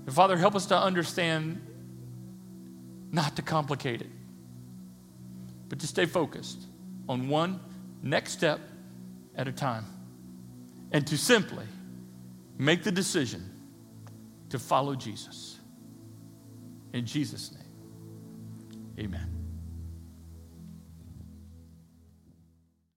And 0.05 0.13
Father, 0.13 0.37
help 0.37 0.55
us 0.55 0.67
to 0.67 0.77
understand 0.77 1.61
not 3.11 3.37
to 3.37 3.41
complicate 3.41 4.01
it, 4.01 4.09
but 5.69 5.79
to 5.79 5.87
stay 5.87 6.05
focused 6.05 6.63
on 7.07 7.27
one 7.27 7.59
next 8.01 8.31
step 8.31 8.59
at 9.35 9.47
a 9.47 9.51
time. 9.51 9.85
And 10.91 11.05
to 11.07 11.17
simply 11.17 11.65
make 12.57 12.83
the 12.83 12.91
decision 12.91 13.49
to 14.49 14.59
follow 14.59 14.95
Jesus. 14.95 15.59
In 16.93 17.05
Jesus' 17.05 17.51
name, 17.51 19.05
amen. 19.05 19.34